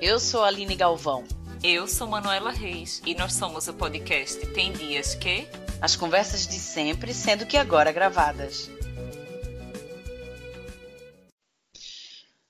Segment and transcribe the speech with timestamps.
[0.00, 1.24] Eu sou a Aline Galvão.
[1.60, 5.48] Eu sou Manuela Reis e nós somos o podcast Tem Dias Que.
[5.80, 8.70] As conversas de sempre, sendo que agora gravadas.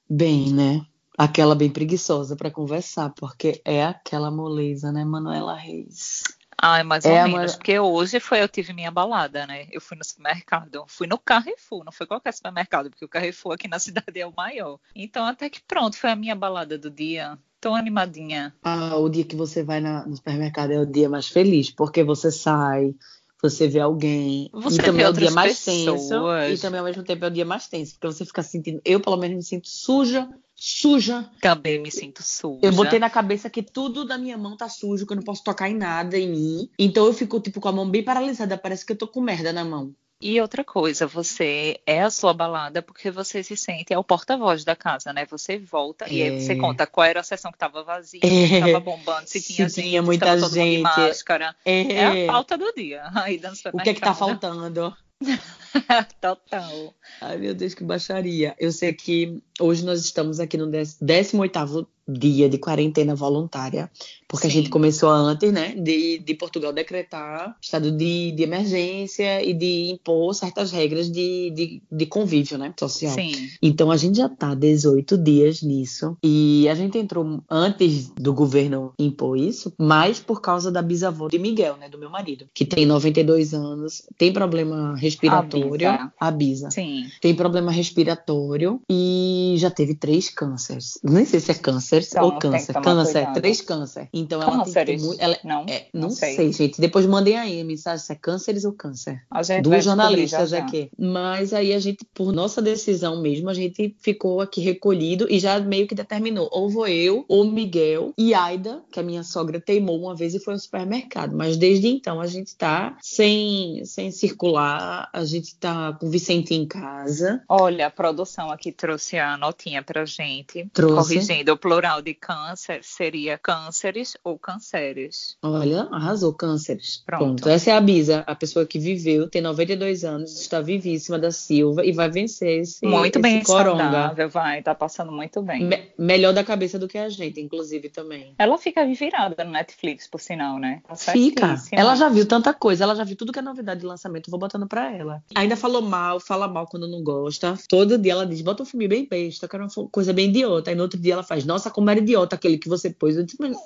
[0.08, 0.84] Bem, né?
[1.16, 6.24] Aquela bem preguiçosa para conversar, porque é aquela moleza, né, Manuela Reis?
[6.60, 9.68] Ah, mais ou é menos, porque hoje foi eu tive minha balada, né?
[9.70, 13.68] Eu fui no supermercado, fui no Carrefour, não foi qualquer supermercado, porque o Carrefour aqui
[13.68, 14.80] na cidade é o maior.
[14.94, 17.38] Então até que pronto, foi a minha balada do dia.
[17.60, 18.54] Tô animadinha.
[18.62, 22.04] Ah, o dia que você vai na, no supermercado é o dia mais feliz, porque
[22.04, 22.94] você sai,
[23.40, 24.50] você vê alguém.
[24.52, 26.08] Você e também é o dia mais pessoas.
[26.08, 26.54] tenso.
[26.54, 28.80] E também ao mesmo tempo é o dia mais tenso, porque você fica sentindo.
[28.84, 31.30] Eu, pelo menos, me sinto suja, suja.
[31.40, 32.60] Também me sinto suja.
[32.62, 35.44] Eu botei na cabeça que tudo da minha mão tá sujo, que eu não posso
[35.44, 36.70] tocar em nada em mim.
[36.78, 38.58] Então eu fico, tipo, com a mão bem paralisada.
[38.58, 39.94] Parece que eu tô com merda na mão.
[40.20, 44.64] E outra coisa, você é a sua balada porque você se sente é o porta-voz
[44.64, 45.24] da casa, né?
[45.26, 46.12] Você volta é.
[46.12, 46.56] e aí você é.
[46.56, 48.28] conta qual era a sessão que estava vazia, é.
[48.28, 50.82] se estava bombando, se tinha se gente, tinha muita se gente.
[50.82, 51.54] máscara.
[51.64, 51.92] É.
[51.92, 52.24] é.
[52.24, 53.04] a falta do dia.
[53.14, 53.40] Aí
[53.72, 54.96] o que é que tá faltando?
[56.20, 56.94] Total.
[57.20, 58.56] Ai, meu Deus, que baixaria.
[58.58, 63.90] Eu sei que hoje nós estamos aqui no 18º dia de quarentena voluntária,
[64.26, 64.52] porque Sim.
[64.52, 69.90] a gente começou antes, né, de, de Portugal decretar estado de, de emergência e de
[69.90, 73.14] impor certas regras de, de, de convívio, né, social.
[73.14, 73.32] Sim.
[73.62, 78.92] Então a gente já tá 18 dias nisso e a gente entrou antes do governo
[78.98, 82.86] impor isso, mas por causa da bisavó de Miguel, né, do meu marido, que tem
[82.86, 86.12] 92 anos, tem problema respiratório, a Bisa.
[86.18, 86.70] A Bisa.
[86.70, 87.06] Sim.
[87.20, 90.98] Tem problema respiratório e já teve três cânceres.
[91.02, 92.72] Nem sei se é câncer Então, ou tem câncer.
[92.74, 93.34] Câncer, cuidado.
[93.34, 94.08] três câncer.
[94.12, 95.02] Então ela tem que Cânceres?
[95.02, 95.20] muito.
[95.20, 95.64] Ela, Não?
[95.68, 96.34] é, não, Não sei.
[96.36, 96.52] sei.
[96.52, 96.80] gente.
[96.80, 99.22] Depois mandem aí a mensagem se é cânceres ou câncer.
[99.62, 100.90] Duas jornalistas aqui.
[100.98, 105.58] Mas aí a gente, por nossa decisão mesmo, a gente ficou aqui recolhido e já
[105.60, 106.48] meio que determinou.
[106.52, 110.38] Ou vou eu, ou Miguel e Aida, que a minha sogra teimou uma vez e
[110.40, 111.36] foi ao supermercado.
[111.36, 116.54] Mas desde então a gente tá sem, sem circular, a gente tá com o Vicente
[116.54, 117.42] em casa.
[117.48, 120.68] Olha, a produção aqui trouxe a notinha pra gente.
[120.72, 121.14] Trouxe.
[121.14, 125.36] Corrigindo, o plural de câncer seria cânceres ou canceres.
[125.42, 127.02] Olha, arrasou, cânceres.
[127.04, 127.48] Pronto.
[127.48, 131.84] Essa é a Bisa, a pessoa que viveu, tem 92 anos, está vivíssima da Silva
[131.84, 133.82] e vai vencer esse, muito esse bem coronga.
[133.82, 135.64] saudável, vai, tá passando muito bem.
[135.64, 138.34] Me- melhor da cabeça do que a gente, inclusive, também.
[138.38, 140.82] Ela fica virada no Netflix, por sinal, né?
[140.86, 141.56] Tá Fica.
[141.72, 144.38] Ela já viu tanta coisa, ela já viu tudo que é novidade de lançamento, vou
[144.38, 145.22] botando pra ela.
[145.34, 147.56] Ainda falou mal, fala mal quando não gosta.
[147.68, 150.70] Todo dia ela diz, bota um filme bem besta, eu quero uma coisa bem idiota.
[150.70, 153.16] Aí no outro dia ela faz, nossa, como era idiota aquele que você pôs.
[153.16, 153.56] Eu disse, mas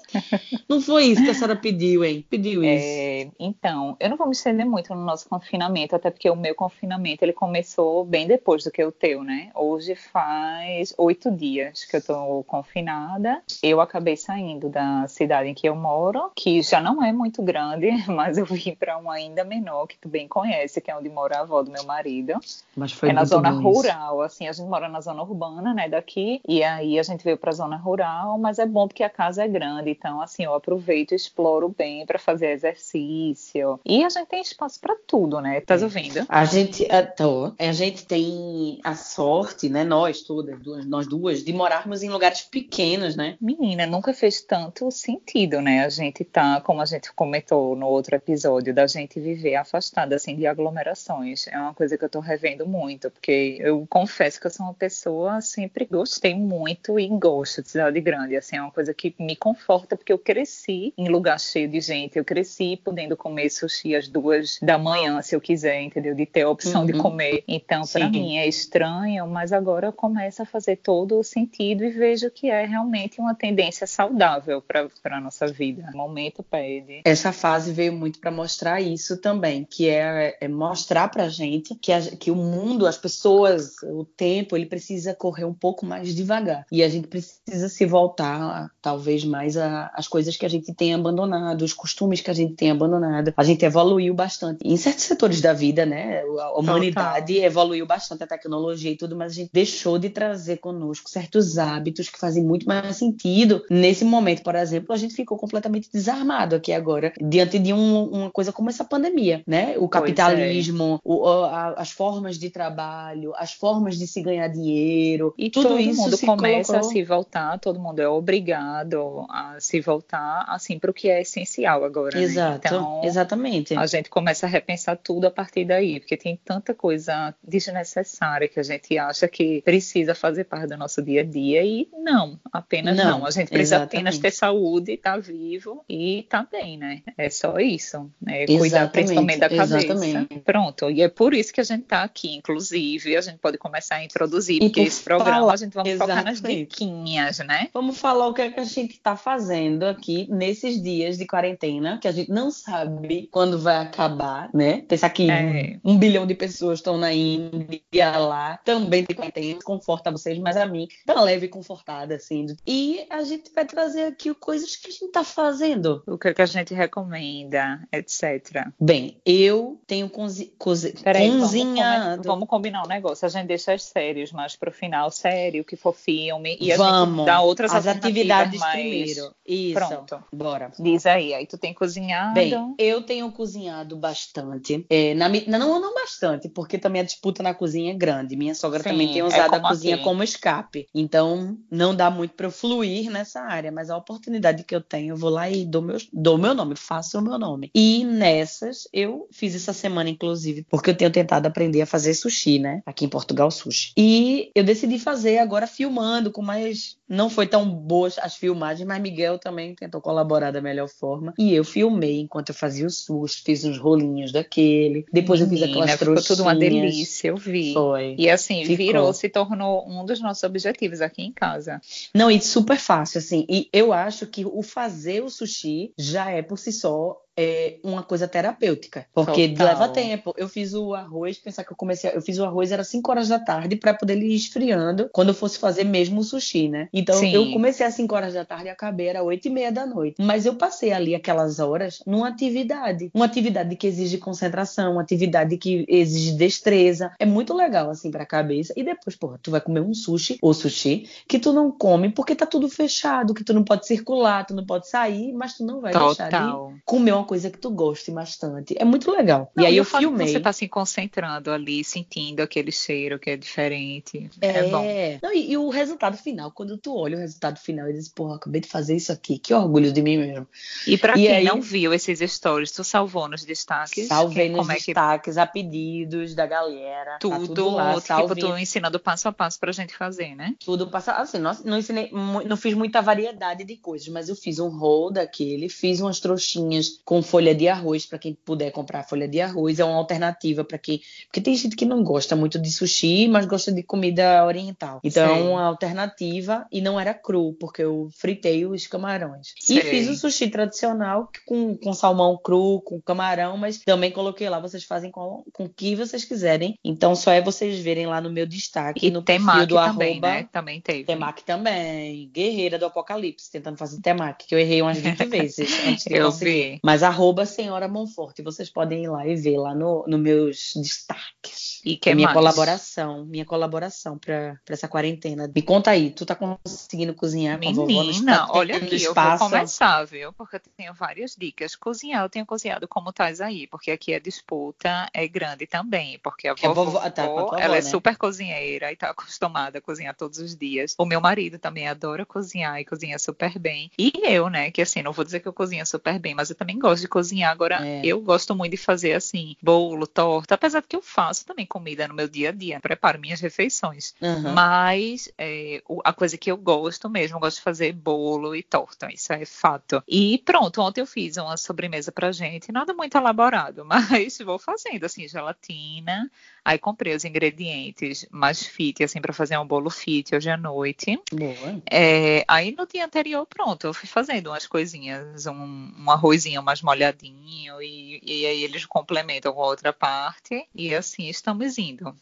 [0.69, 2.25] não foi isso que a senhora pediu, hein?
[2.29, 2.85] Pediu isso.
[2.87, 6.55] É, então, eu não vou me estender muito no nosso confinamento, até porque o meu
[6.55, 9.51] confinamento ele começou bem depois do que o teu, né?
[9.55, 13.43] Hoje faz oito dias que eu tô confinada.
[13.63, 17.89] Eu acabei saindo da cidade em que eu moro, que já não é muito grande,
[18.09, 21.39] mas eu vim para uma ainda menor, que tu bem conhece, que é onde mora
[21.39, 22.35] a avó do meu marido.
[22.77, 23.69] Mas foi é na zona bom isso.
[23.69, 27.37] rural, assim, a gente mora na zona urbana, né, daqui, e aí a gente veio
[27.37, 27.92] para a zona rural,
[28.39, 32.05] mas é bom porque a casa é grande, então assim, eu aproveito e exploro bem
[32.07, 33.81] para fazer exercício.
[33.85, 35.61] E a gente tem espaço para tudo, né?
[35.61, 36.25] Tá ouvindo?
[36.29, 37.53] A gente, a, tô.
[37.59, 42.43] a gente tem a sorte, né, nós todas, duas- nós duas, de morarmos em lugares
[42.43, 43.37] pequenos, né?
[43.41, 45.85] Menina, nunca fez tanto sentido, né?
[45.85, 50.37] A gente tá, como a gente comentou no outro episódio, da gente viver afastada assim
[50.37, 51.47] de aglomerações.
[51.49, 54.75] É uma coisa que eu tô revendo muito, porque eu confesso que eu sou uma
[54.75, 59.35] pessoa sempre gostei muito e gosto de cidade grande, assim, é uma coisa que me
[59.37, 64.09] conforta porque eu cresci em lugar cheio de gente, eu cresci podendo comer sushi às
[64.09, 66.15] duas da manhã, se eu quiser, entendeu?
[66.15, 66.99] De ter a opção de Uhum.
[66.99, 67.43] comer.
[67.49, 72.31] Então, para mim é estranho, mas agora começa a fazer todo o sentido e vejo
[72.31, 75.91] que é realmente uma tendência saudável para a nossa vida.
[75.93, 77.03] O momento pede.
[77.05, 81.93] Essa fase veio muito para mostrar isso também, que é, é mostrar pra gente que,
[81.93, 86.67] a- que o mundo, as pessoas, o tempo, ele precisa correr um pouco mais devagar.
[86.71, 90.95] E a gente precisa se voltar, talvez, mais a- às coisas que a gente tem
[90.95, 93.33] abandonado, os costumes que a gente tem abandonado.
[93.37, 96.23] A gente evoluiu bastante em certos setores da vida, né?
[96.41, 101.09] A humanidade evoluiu bastante, a tecnologia e tudo, mas a gente deixou de trazer conosco
[101.11, 103.63] certos hábitos que fazem muito mais sentido.
[103.71, 108.31] Nesse momento, por exemplo, a gente ficou completamente desarmado aqui agora, diante de um- uma
[108.31, 109.75] coisa como essa pandemia, né?
[109.79, 109.89] O é.
[109.89, 115.69] capitalismo, o- a- as formas de trabalho, as formas de se ganhar dinheiro, E tudo
[115.69, 116.91] todo isso mundo começa colocou...
[116.91, 121.23] a se voltar todo mundo é obrigado a se voltar assim para o que é
[121.23, 122.19] essencial agora.
[122.19, 122.25] Né?
[122.25, 122.61] Exato, né?
[122.67, 123.75] então, exatamente.
[123.77, 128.59] A gente começa a repensar tudo a partir daí, porque tem tanta coisa desnecessária que
[128.59, 132.97] a gente acha que precisa fazer parte do nosso dia a dia e não, apenas
[132.97, 133.21] não.
[133.21, 133.27] não.
[133.27, 133.97] A gente precisa exatamente.
[133.97, 137.03] apenas ter saúde, estar tá vivo e estar tá bem, né?
[137.17, 138.11] É só isso.
[138.21, 138.45] Né?
[138.47, 139.79] Cuidar principalmente da cabeça.
[139.79, 140.41] Exatamente.
[140.41, 140.91] Pronto.
[140.91, 144.05] E é por isso que a gente está aqui, inclusive, a gente pode começar a
[144.05, 147.52] introduzir, e porque esse programa fala, a gente vai focar nas diquinhas, né?
[147.73, 151.99] Vamos falar o que, é que a gente está fazendo aqui nesses dias de quarentena,
[151.99, 154.83] que a gente não sabe quando vai acabar, né?
[154.83, 155.79] Pensar que é.
[155.85, 160.67] um bilhão de pessoas estão na Índia lá, também de quarentena, conforta vocês, mas a
[160.67, 162.47] mim, tão leve e confortada, assim.
[162.67, 166.03] E a gente vai trazer aqui coisas que a gente está fazendo.
[166.07, 168.69] O que, é que a gente recomenda, etc.
[168.81, 172.23] Bem, eu tenho cozi cozi Peraí, cozinhado.
[172.23, 173.27] Vamos, vamos, combinar um negócio.
[173.27, 176.77] A gente deixa as séries mais pro final, série, o que for filme, e a
[176.77, 177.17] vamos.
[177.19, 178.73] gente dá outras as atividades mais...
[178.73, 179.35] primeiro.
[179.47, 179.75] Isso.
[179.75, 180.25] Pronto.
[180.33, 180.73] Bora.
[180.79, 182.35] Diz aí, aí tu tem cozinhado?
[182.35, 184.87] Bem, eu tenho cozinhado bastante.
[184.89, 188.37] É, na, não, não bastante, porque também a disputa na cozinha é grande.
[188.37, 190.05] Minha sogra Sim, também tem é usado é a cozinha aqui.
[190.05, 190.87] como escape.
[190.95, 195.13] Então, não dá muito para eu fluir nessa área, mas a oportunidade que eu tenho,
[195.13, 197.71] eu vou lá e dou meu, dou meu nome, faço o meu nome.
[197.75, 202.59] E nessas, eu fiz essa semana, inclusive, porque eu tenho tentado aprender a fazer sushi,
[202.59, 202.83] né?
[202.87, 203.93] Aqui em Portugal, sushi.
[203.97, 206.97] E eu decidi fazer agora filmando com mais.
[207.09, 211.35] Não foi tão boas as filmagens, mas Miguel também tentou colaborar da melhor forma.
[211.39, 215.05] E eu filmei enquanto eu fazia o sushi, fiz uns rolinhos daquele.
[215.13, 216.23] Depois Menina, eu fiz aquelas trouxinhas.
[216.23, 217.73] Ficou tudo uma delícia, eu vi.
[217.73, 218.15] Foi.
[218.19, 218.77] E assim, Ficou.
[218.77, 221.81] virou, se tornou um dos nossos objetivos aqui em casa.
[222.15, 223.47] Não, e super fácil, assim.
[223.49, 228.03] E eu acho que o fazer o sushi já é por si só é uma
[228.03, 229.67] coisa terapêutica, porque Total.
[229.67, 230.35] leva tempo.
[230.37, 233.29] Eu fiz o arroz, pensar que eu comecei, eu fiz o arroz era 5 horas
[233.29, 236.89] da tarde para poder ele ir esfriando quando eu fosse fazer mesmo o sushi, né?
[236.93, 237.33] Então Sim.
[237.33, 240.17] eu comecei às 5 horas da tarde e acabei era 8 e meia da noite.
[240.21, 245.57] Mas eu passei ali aquelas horas numa atividade, uma atividade que exige concentração, uma atividade
[245.57, 247.13] que exige destreza.
[247.19, 248.73] É muito legal assim para a cabeça.
[248.77, 252.35] E depois, porra, tu vai comer um sushi ou sushi que tu não come porque
[252.35, 255.81] tá tudo fechado, que tu não pode circular, tu não pode sair, mas tu não
[255.81, 256.09] vai Total.
[256.09, 258.75] deixar de comer uma uma coisa que tu goste bastante.
[258.79, 259.51] É muito legal.
[259.55, 260.29] Não, e aí eu, eu filmei.
[260.29, 264.29] Você tá se concentrando ali, sentindo aquele cheiro que é diferente.
[264.41, 264.85] É, é bom.
[265.23, 268.37] Não, e, e, o resultado final, quando tu olha o resultado final e diz, porra,
[268.37, 270.47] acabei de fazer isso aqui, que orgulho de mim mesmo.
[270.87, 274.09] E pra e quem aí, não viu esses stories, tu salvou nos destaques?
[274.09, 275.41] Salvei nos é destaques, que...
[275.41, 277.19] a pedidos da galera.
[277.21, 280.55] Tudo, tá tudo lá, tipo, tu ensinando passo a passo pra gente fazer, né?
[280.65, 284.37] Tudo passo a assim, não, não ensinei, não fiz muita variedade de coisas, mas eu
[284.37, 289.03] fiz um roll daquele, fiz umas trouxinhas com folha de arroz, para quem puder comprar
[289.03, 291.03] folha de arroz, é uma alternativa para quem.
[291.27, 294.99] Porque tem gente que não gosta muito de sushi, mas gosta de comida oriental.
[295.05, 299.53] Então é uma alternativa e não era cru, porque eu fritei os camarões.
[299.61, 299.77] Sei.
[299.77, 304.59] E fiz o sushi tradicional com, com salmão cru, com camarão, mas também coloquei lá,
[304.59, 306.79] vocês fazem com, com o que vocês quiserem.
[306.83, 309.07] Então só é vocês verem lá no meu destaque.
[309.07, 310.49] E no perfil do também, arroba, né?
[310.51, 311.05] Também teve.
[311.05, 312.31] Temaki também.
[312.33, 316.31] Guerreira do Apocalipse, tentando fazer temaki, que eu errei umas 20 vezes eu.
[316.31, 316.81] Vi.
[316.83, 318.43] Mas arroba arroba Senhora Monforte.
[318.43, 321.81] Vocês podem ir lá e ver lá no, no meus destaques.
[321.85, 322.37] E que é minha mais?
[322.37, 325.51] colaboração, minha colaboração para essa quarentena.
[325.53, 328.53] Me conta aí, tu tá conseguindo cozinhar com Menina, a vovó espaço?
[328.59, 329.33] olha aqui, espaço?
[329.33, 330.33] eu vou começar, viu?
[330.33, 331.75] Porque eu tenho várias dicas.
[331.75, 336.49] Cozinhar, eu tenho cozinhado como tais aí, porque aqui a disputa é grande também, porque
[336.49, 337.87] a vovó, vovó, tá, vovó ela é né?
[337.87, 340.95] é super cozinheira e tá acostumada a cozinhar todos os dias.
[340.99, 343.91] O meu marido também adora cozinhar e cozinha super bem.
[343.99, 346.57] E eu, né, que assim, não vou dizer que eu cozinho super bem, mas eu
[346.57, 347.53] também gosto de cozinhar cozinhar.
[347.53, 348.03] Agora, é.
[348.05, 352.07] eu gosto muito de fazer assim, bolo, torta, apesar de que eu faço também comida
[352.07, 354.15] no meu dia a dia, preparo minhas refeições.
[354.21, 354.53] Uhum.
[354.53, 359.13] Mas é, a coisa que eu gosto mesmo, eu gosto de fazer bolo e torta,
[359.13, 360.03] isso é fato.
[360.07, 365.05] E pronto, ontem eu fiz uma sobremesa pra gente, nada muito elaborado, mas vou fazendo
[365.05, 366.31] assim, gelatina,
[366.65, 371.21] Aí comprei os ingredientes mais fit, assim, para fazer um bolo fit hoje à noite.
[371.33, 371.83] Boa.
[371.91, 376.81] É, aí no dia anterior, pronto, eu fui fazendo umas coisinhas, um, um arrozinho mais
[376.83, 380.67] molhadinho, e, e aí eles complementam com a outra parte.
[380.75, 382.15] E assim estamos indo.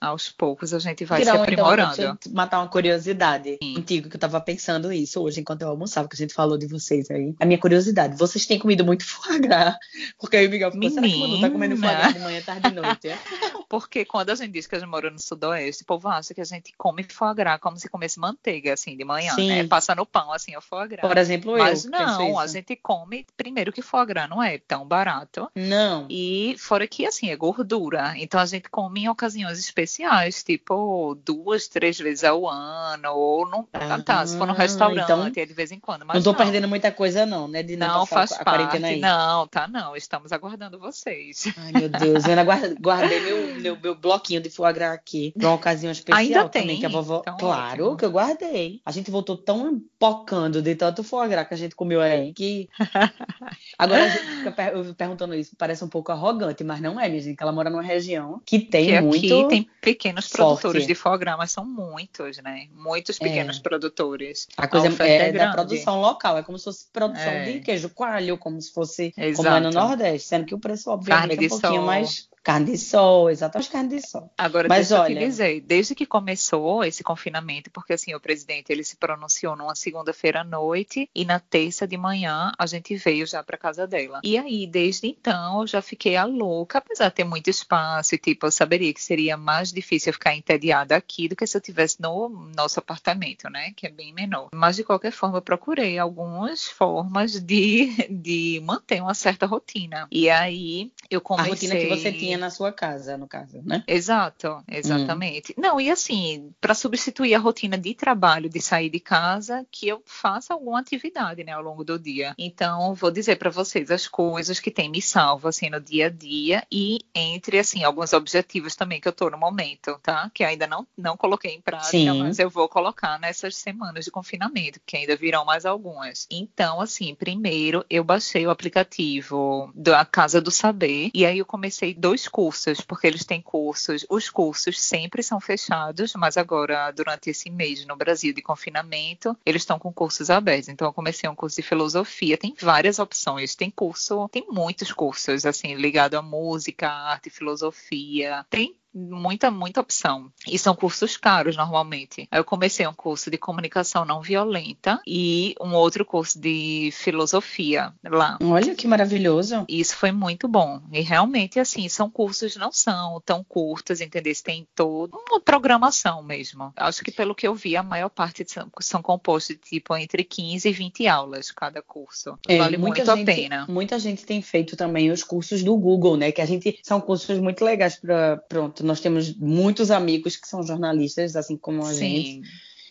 [0.00, 2.02] Aos poucos a gente vai Tirão, se então, aprimorando.
[2.02, 3.74] Então, matar uma curiosidade Sim.
[3.74, 6.66] contigo, que eu tava pensando isso hoje enquanto eu almoçava, que a gente falou de
[6.66, 7.34] vocês aí.
[7.40, 9.74] A minha curiosidade, vocês têm comido muito foie gras?
[10.18, 11.00] Porque aí o Miguel ficou, Menina.
[11.00, 13.08] será que o Manu tá comendo foie gras de manhã, tarde e noite?
[13.68, 16.40] porque quando a gente diz que a gente mora no sudoeste, o povo acha que
[16.40, 19.34] a gente come foie gras como se comesse manteiga, assim, de manhã, né?
[19.36, 19.48] Sim.
[19.48, 19.66] né?
[19.66, 21.06] Passa no pão, assim, o foie gras.
[21.06, 21.90] Por exemplo, Mas eu.
[21.90, 25.48] Mas não, a gente come, primeiro que foie gras não é tão barato.
[25.54, 26.06] Não.
[26.10, 28.14] E fora que, assim, é gordura.
[28.16, 33.68] Então a gente come em ocasiões especiais, tipo duas, três vezes ao ano, ou não.
[33.72, 36.04] Ah, tá, se for no restaurante, então, de vez em quando.
[36.04, 36.34] Não tô não.
[36.34, 37.62] perdendo muita coisa, não, né?
[37.62, 38.82] De não, não faz a parte.
[38.84, 39.00] Aí.
[39.00, 39.96] Não, tá, não.
[39.96, 41.52] Estamos aguardando vocês.
[41.56, 42.24] Ai, meu Deus.
[42.24, 46.18] Eu ainda guardei meu, meu, meu bloquinho de foie gras aqui pra uma ocasião especial
[46.18, 46.80] ainda também, tem?
[46.80, 47.20] que a vovó.
[47.20, 47.96] Então, claro ótimo.
[47.96, 48.80] que eu guardei.
[48.84, 52.68] A gente voltou tão pocando de tanto foie gras que a gente comeu aí que.
[53.78, 57.20] Agora a gente fica per perguntando isso, parece um pouco arrogante, mas não é, minha
[57.20, 57.40] gente.
[57.40, 59.18] Ela mora numa região que tem que muito.
[59.18, 60.60] Aqui tem pequenos forte.
[60.60, 60.96] produtores de
[61.36, 62.68] mas são muitos, né?
[62.74, 63.60] Muitos pequenos é.
[63.60, 64.48] produtores.
[64.56, 67.52] A coisa a é, é da produção local, é como se fosse produção é.
[67.52, 69.36] de queijo coalho, como se fosse Exato.
[69.36, 71.86] como é no Nordeste, sendo que o preço, obviamente, Carne é um pouquinho sol.
[71.86, 74.32] mais Carne de sol, exatamente carne de sol.
[74.38, 78.20] Agora, Mas deixa olha, eu te dizer, desde que começou esse confinamento, porque assim, o
[78.20, 82.96] presidente ele se pronunciou numa segunda-feira à noite e na terça de manhã a gente
[82.96, 84.22] veio já para casa dela.
[84.24, 88.18] E aí, desde então, eu já fiquei a louca, apesar de ter muito espaço e
[88.18, 91.60] tipo, eu saberia que seria mais difícil eu ficar entediada aqui do que se eu
[91.60, 94.48] tivesse no nosso apartamento, né, que é bem menor.
[94.54, 100.08] Mas de qualquer forma, eu procurei algumas formas de, de manter uma certa rotina.
[100.10, 101.50] E aí, eu comecei...
[101.50, 103.82] A rotina que você tinha na sua casa, no caso, né?
[103.86, 105.52] Exato, exatamente.
[105.52, 105.62] Hum.
[105.62, 110.02] Não, e assim, para substituir a rotina de trabalho, de sair de casa, que eu
[110.06, 112.34] faça alguma atividade, né, ao longo do dia.
[112.38, 116.10] Então, vou dizer para vocês as coisas que tem me salvo, assim, no dia a
[116.10, 120.30] dia e entre, assim, alguns objetivos também que eu tô no momento, tá?
[120.32, 122.22] Que ainda não, não coloquei em prática, Sim.
[122.22, 126.26] mas eu vou colocar nessas semanas de confinamento, que ainda virão mais algumas.
[126.30, 131.94] Então, assim, primeiro eu baixei o aplicativo da Casa do Saber e aí eu comecei
[131.94, 134.04] dois cursos, porque eles têm cursos.
[134.08, 139.62] Os cursos sempre são fechados, mas agora, durante esse mês no Brasil de confinamento, eles
[139.62, 140.68] estão com cursos abertos.
[140.68, 142.38] Então, eu comecei um curso de filosofia.
[142.38, 143.54] Tem várias opções.
[143.54, 148.44] Tem curso, tem muitos cursos, assim, ligado à música, arte, filosofia.
[148.48, 150.30] Tem muita, muita opção.
[150.46, 152.28] E são cursos caros normalmente.
[152.30, 158.38] Eu comecei um curso de comunicação não violenta e um outro curso de filosofia lá.
[158.42, 159.64] Olha que maravilhoso.
[159.68, 160.80] Isso foi muito bom.
[160.92, 164.32] E realmente, assim, são cursos não são tão curtos, entendeu?
[164.42, 166.72] Tem toda uma programação mesmo.
[166.76, 170.24] Acho que pelo que eu vi, a maior parte são, são compostos de tipo entre
[170.24, 172.38] 15 e 20 aulas cada curso.
[172.46, 173.66] É, vale muita muito gente, a pena.
[173.68, 176.32] Muita gente tem feito também os cursos do Google, né?
[176.32, 178.84] Que a gente são cursos muito legais para pronto.
[178.88, 181.98] Nós temos muitos amigos que são jornalistas, assim como a Sim.
[181.98, 182.48] gente.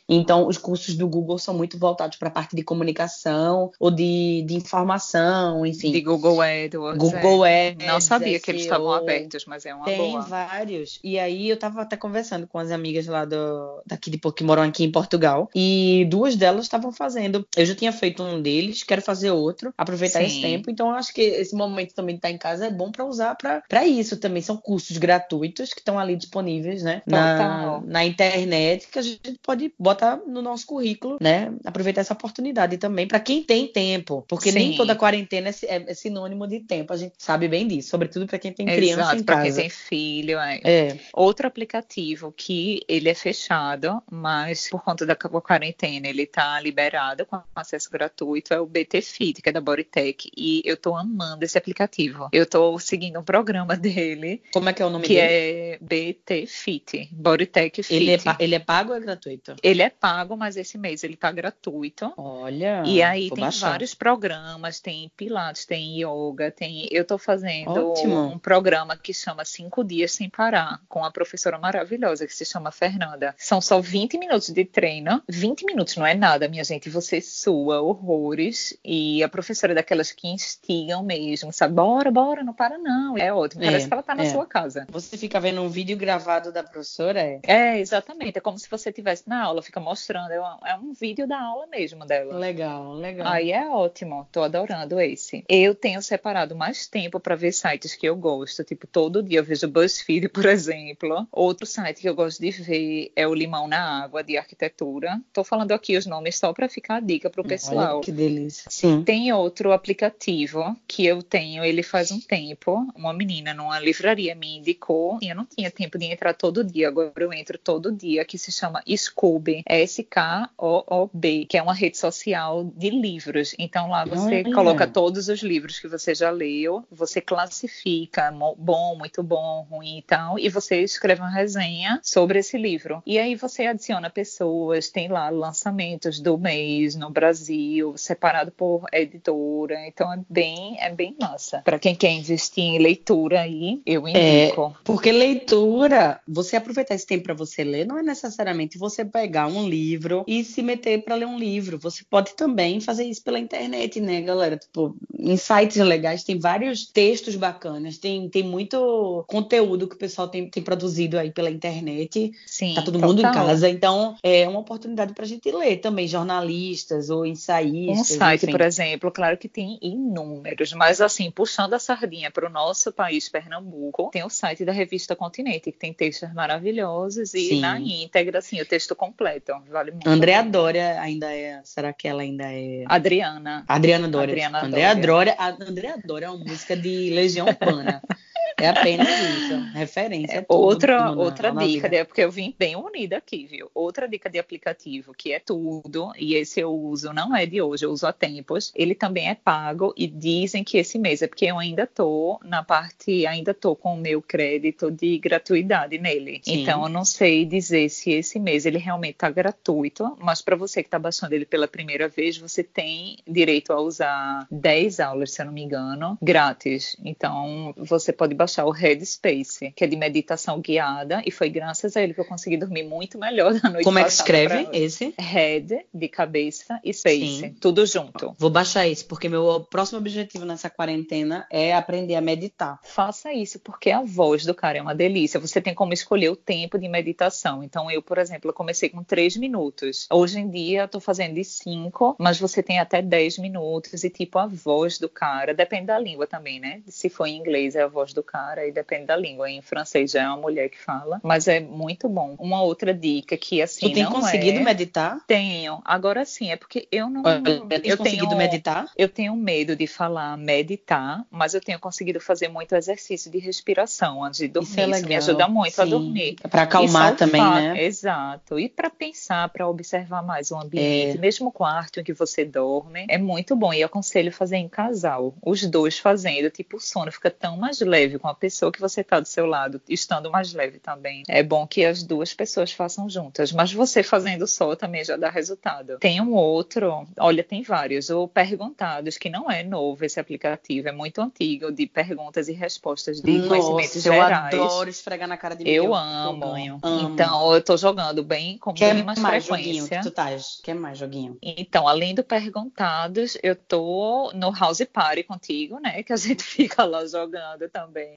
[0.07, 4.43] Então, os cursos do Google são muito voltados para a parte de comunicação ou de,
[4.47, 5.91] de informação, enfim.
[5.91, 6.97] De Google AdWords.
[6.97, 7.69] Google é.
[7.69, 10.21] Ads, Não sabia que eles estavam abertos, mas é uma Tem boa.
[10.21, 10.99] vários.
[11.03, 14.63] E aí eu estava até conversando com as amigas lá do, daqui de que moram
[14.63, 15.49] aqui em Portugal.
[15.55, 17.47] E duas delas estavam fazendo.
[17.55, 20.25] Eu já tinha feito um deles, quero fazer outro, aproveitar Sim.
[20.25, 20.69] esse tempo.
[20.69, 23.85] Então, acho que esse momento também de estar em casa é bom para usar para
[23.85, 24.41] isso também.
[24.41, 27.01] São cursos gratuitos que estão ali disponíveis, né?
[27.05, 27.83] Na, Total.
[27.85, 29.96] na internet, que a gente pode botar
[30.27, 31.53] no nosso currículo, né?
[31.65, 34.23] Aproveitar essa oportunidade também para quem tem tempo.
[34.27, 34.77] Porque nem Sim.
[34.77, 36.93] toda quarentena é, é- é sinônimo de tempo.
[36.93, 37.89] A gente sabe bem disso.
[37.89, 39.45] Sobretudo para quem tem criança Exato, em para casa.
[39.45, 40.39] quem tem filho.
[40.39, 40.59] É.
[40.63, 40.99] É.
[41.13, 47.39] Outro aplicativo que ele é fechado, mas por conta da quarentena ele está liberado com
[47.55, 50.29] acesso gratuito é o BT Fit, que é da Bodytech.
[50.35, 52.29] E eu tô amando esse aplicativo.
[52.31, 55.27] Eu tô seguindo um programa dele Como é que é o nome que dele?
[55.27, 57.95] é BT Fit, Bodytech Fit.
[57.95, 59.55] Ele é, ele é pago ou é gratuito?
[59.61, 62.13] Ele é pago, mas esse mês ele tá gratuito.
[62.17, 62.83] Olha.
[62.85, 63.69] E aí tem baixar.
[63.71, 66.87] vários programas, tem pilates, tem yoga, tem.
[66.91, 68.25] Eu tô fazendo Ótimo.
[68.33, 72.71] um programa que chama Cinco Dias Sem Parar, com uma professora maravilhosa que se chama
[72.71, 73.33] Fernanda.
[73.37, 75.21] São só 20 minutos de treino.
[75.27, 76.89] 20 minutos não é nada, minha gente.
[76.89, 78.77] Você sua horrores.
[78.83, 81.73] E a professora é daquelas que instigam mesmo, sabe?
[81.73, 83.17] Bora, bora, não para não.
[83.17, 83.63] É ótimo.
[83.63, 84.29] Parece É, que ela tá na é.
[84.29, 84.87] sua casa.
[84.89, 87.19] Você fica vendo um vídeo gravado da professora?
[87.21, 87.39] É.
[87.43, 88.37] É, exatamente.
[88.37, 90.31] É como se você estivesse na aula, fica mostrando.
[90.31, 92.37] É um, é um vídeo da aula mesmo dela.
[92.37, 93.27] Legal, legal.
[93.27, 95.43] Aí é ótimo, tô adorando esse.
[95.47, 99.43] Eu tenho separado mais tempo para ver sites que eu gosto, tipo, todo dia eu
[99.43, 101.27] vejo BuzzFeed, por exemplo.
[101.31, 105.21] Outro site que eu gosto de ver é o Limão na Água, de arquitetura.
[105.31, 107.95] Tô falando aqui os nomes só para ficar a dica pro pessoal.
[107.97, 108.69] Olha que delícia.
[108.69, 109.03] Sim.
[109.03, 112.87] Tem outro aplicativo que eu tenho, ele faz um tempo.
[112.95, 116.87] Uma menina numa livraria me indicou e eu não tinha tempo de entrar todo dia.
[116.87, 119.63] Agora eu entro todo dia, que se chama Scooby.
[119.67, 123.53] S-K-O-O-B, que é uma rede social de livros.
[123.59, 129.21] Então lá você coloca todos os livros que você já leu, você classifica bom, muito
[129.21, 133.01] bom, ruim e tal, e você escreve uma resenha sobre esse livro.
[133.05, 139.87] E aí você adiciona pessoas, tem lá lançamentos do mês no Brasil, separado por editora.
[139.87, 141.61] Então é bem, é bem massa.
[141.63, 144.75] Para quem quer investir em leitura aí, eu é, indico.
[144.77, 149.47] É, porque leitura, você aproveitar esse tempo para você ler, não é necessariamente você pegar
[149.47, 151.79] um livro e se meter para ler um livro.
[151.79, 154.57] Você pode também fazer isso pela internet, né, galera?
[154.57, 160.27] Tipo, em sites legais tem vários textos bacanas, tem, tem muito conteúdo que o pessoal
[160.27, 162.31] tem, tem produzido aí pela internet.
[162.45, 162.73] Sim.
[162.73, 163.69] Tá todo mundo em casa.
[163.69, 167.99] Então, é uma oportunidade para a gente ler também jornalistas ou ensaístas.
[167.99, 168.51] Um site, enfim.
[168.51, 173.29] por exemplo, claro que tem inúmeros, mas assim, puxando a sardinha para o nosso país,
[173.29, 177.61] Pernambuco, tem o site da revista Continente, que tem textos maravilhosos e Sim.
[177.61, 179.46] na íntegra, assim, o texto completo.
[179.69, 180.07] Vale muito.
[180.07, 181.61] Andréa Dória ainda é.
[181.63, 182.83] Será que ela ainda é.
[182.87, 183.63] Adriana.
[183.67, 184.33] Adriana Dória.
[184.33, 185.35] Adriana Andréa Dória.
[185.39, 188.01] Andréa Dória é uma música de Legião Urbana.
[188.59, 190.39] É apenas isso, referência.
[190.39, 193.69] É, outra outra dica, né, porque eu vim bem unida aqui, viu?
[193.73, 197.85] Outra dica de aplicativo que é tudo, e esse eu uso, não é de hoje,
[197.85, 198.71] eu uso há tempos.
[198.75, 202.63] Ele também é pago e dizem que esse mês é porque eu ainda tô na
[202.63, 206.41] parte, ainda tô com o meu crédito de gratuidade nele.
[206.43, 206.61] Sim.
[206.61, 210.81] Então eu não sei dizer se esse mês ele realmente tá gratuito, mas para você
[210.81, 215.41] que tá baixando ele pela primeira vez, você tem direito a usar 10 aulas, se
[215.41, 216.97] eu não me engano, grátis.
[217.05, 221.97] Então você pode baixar baixar o Headspace, que é de meditação guiada, e foi graças
[221.97, 225.13] a ele que eu consegui dormir muito melhor na noite Como é que escreve esse?
[225.19, 227.55] Head, de cabeça, e Space, Sim.
[227.59, 228.33] tudo junto.
[228.39, 232.79] Vou baixar esse, porque meu próximo objetivo nessa quarentena é aprender a meditar.
[232.83, 235.39] Faça isso, porque a voz do cara é uma delícia.
[235.39, 237.61] Você tem como escolher o tempo de meditação.
[237.61, 240.07] Então, eu, por exemplo, eu comecei com 3 minutos.
[240.09, 244.05] Hoje em dia, eu tô fazendo de 5, mas você tem até 10 minutos.
[244.05, 246.81] E, tipo, a voz do cara, depende da língua também, né?
[246.87, 249.49] Se for em inglês, é a voz do cara cara e depende da língua.
[249.49, 252.35] Em francês já é uma mulher que fala, mas é muito bom.
[252.37, 253.87] Uma outra dica que assim.
[253.87, 254.63] Tu tem conseguido é...
[254.63, 255.19] meditar?
[255.25, 255.81] Tenho.
[255.83, 257.23] Agora sim, é porque eu não.
[257.25, 257.41] Olha,
[257.83, 258.37] eu conseguido tenho...
[258.37, 258.91] meditar?
[258.95, 264.23] Eu tenho medo de falar meditar, mas eu tenho conseguido fazer muito exercício de respiração
[264.23, 264.69] antes de dormir.
[264.69, 264.99] Isso, é legal.
[264.99, 265.81] Isso me ajuda muito sim.
[265.81, 266.35] a dormir.
[266.43, 267.83] É para acalmar também, né?
[267.83, 268.59] Exato.
[268.59, 271.19] E para pensar, para observar mais o ambiente, é.
[271.19, 273.73] mesmo o quarto em que você dorme, é muito bom.
[273.73, 275.33] E aconselho fazer em casal.
[275.43, 279.01] Os dois fazendo, tipo, o sono fica tão mais leve com a pessoa que você
[279.01, 281.23] está do seu lado, estando mais leve também.
[281.29, 285.29] É bom que as duas pessoas façam juntas, mas você fazendo só também já dá
[285.29, 285.97] resultado.
[285.99, 290.91] Tem um outro, olha, tem vários, o Perguntados, que não é novo esse aplicativo, é
[290.91, 294.53] muito antigo, de perguntas e respostas de Nossa, conhecimentos eu gerais.
[294.53, 295.69] Eu adoro esfregar na cara de mim.
[295.69, 296.45] Eu, amo.
[296.45, 296.79] amo.
[296.83, 299.73] Então, eu tô jogando bem com Quer bem mais, mais frequência.
[299.73, 300.27] Joguinho que tu tá?
[300.63, 301.37] Quer mais joguinho?
[301.41, 306.03] Então, além do Perguntados, eu tô no House Party contigo, né?
[306.03, 308.16] Que a gente fica lá jogando também.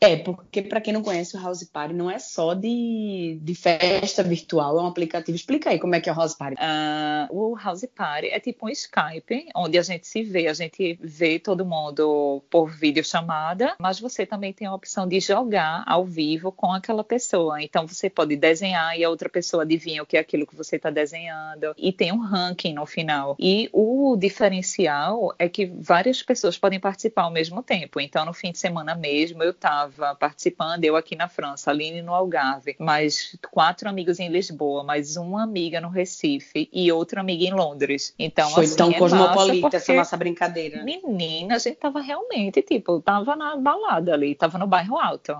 [0.00, 4.22] É, porque para quem não conhece o House Party não é só de, de festa
[4.22, 5.34] virtual, é um aplicativo.
[5.34, 6.54] Explica aí como é que é o House Party.
[6.54, 10.98] Uh, o House Party é tipo um Skype, onde a gente se vê, a gente
[11.02, 16.52] vê todo mundo por videochamada, mas você também tem a opção de jogar ao vivo
[16.52, 17.60] com aquela pessoa.
[17.60, 20.76] Então você pode desenhar e a outra pessoa adivinha o que é aquilo que você
[20.76, 21.74] está desenhando.
[21.76, 23.36] E tem um ranking no final.
[23.38, 28.00] E o diferencial é que várias pessoas podem participar ao mesmo tempo.
[28.00, 29.87] Então no fim de semana mesmo eu estava
[30.18, 35.42] participando, eu aqui na França, Aline no Algarve, mais quatro amigos em Lisboa, mais uma
[35.42, 38.14] amiga no Recife e outra amiga em Londres.
[38.18, 40.82] Então, Foi assim, tão é cosmopolita essa nossa brincadeira.
[40.82, 45.36] Menina, a gente tava realmente, tipo, tava na balada ali, tava no bairro alto.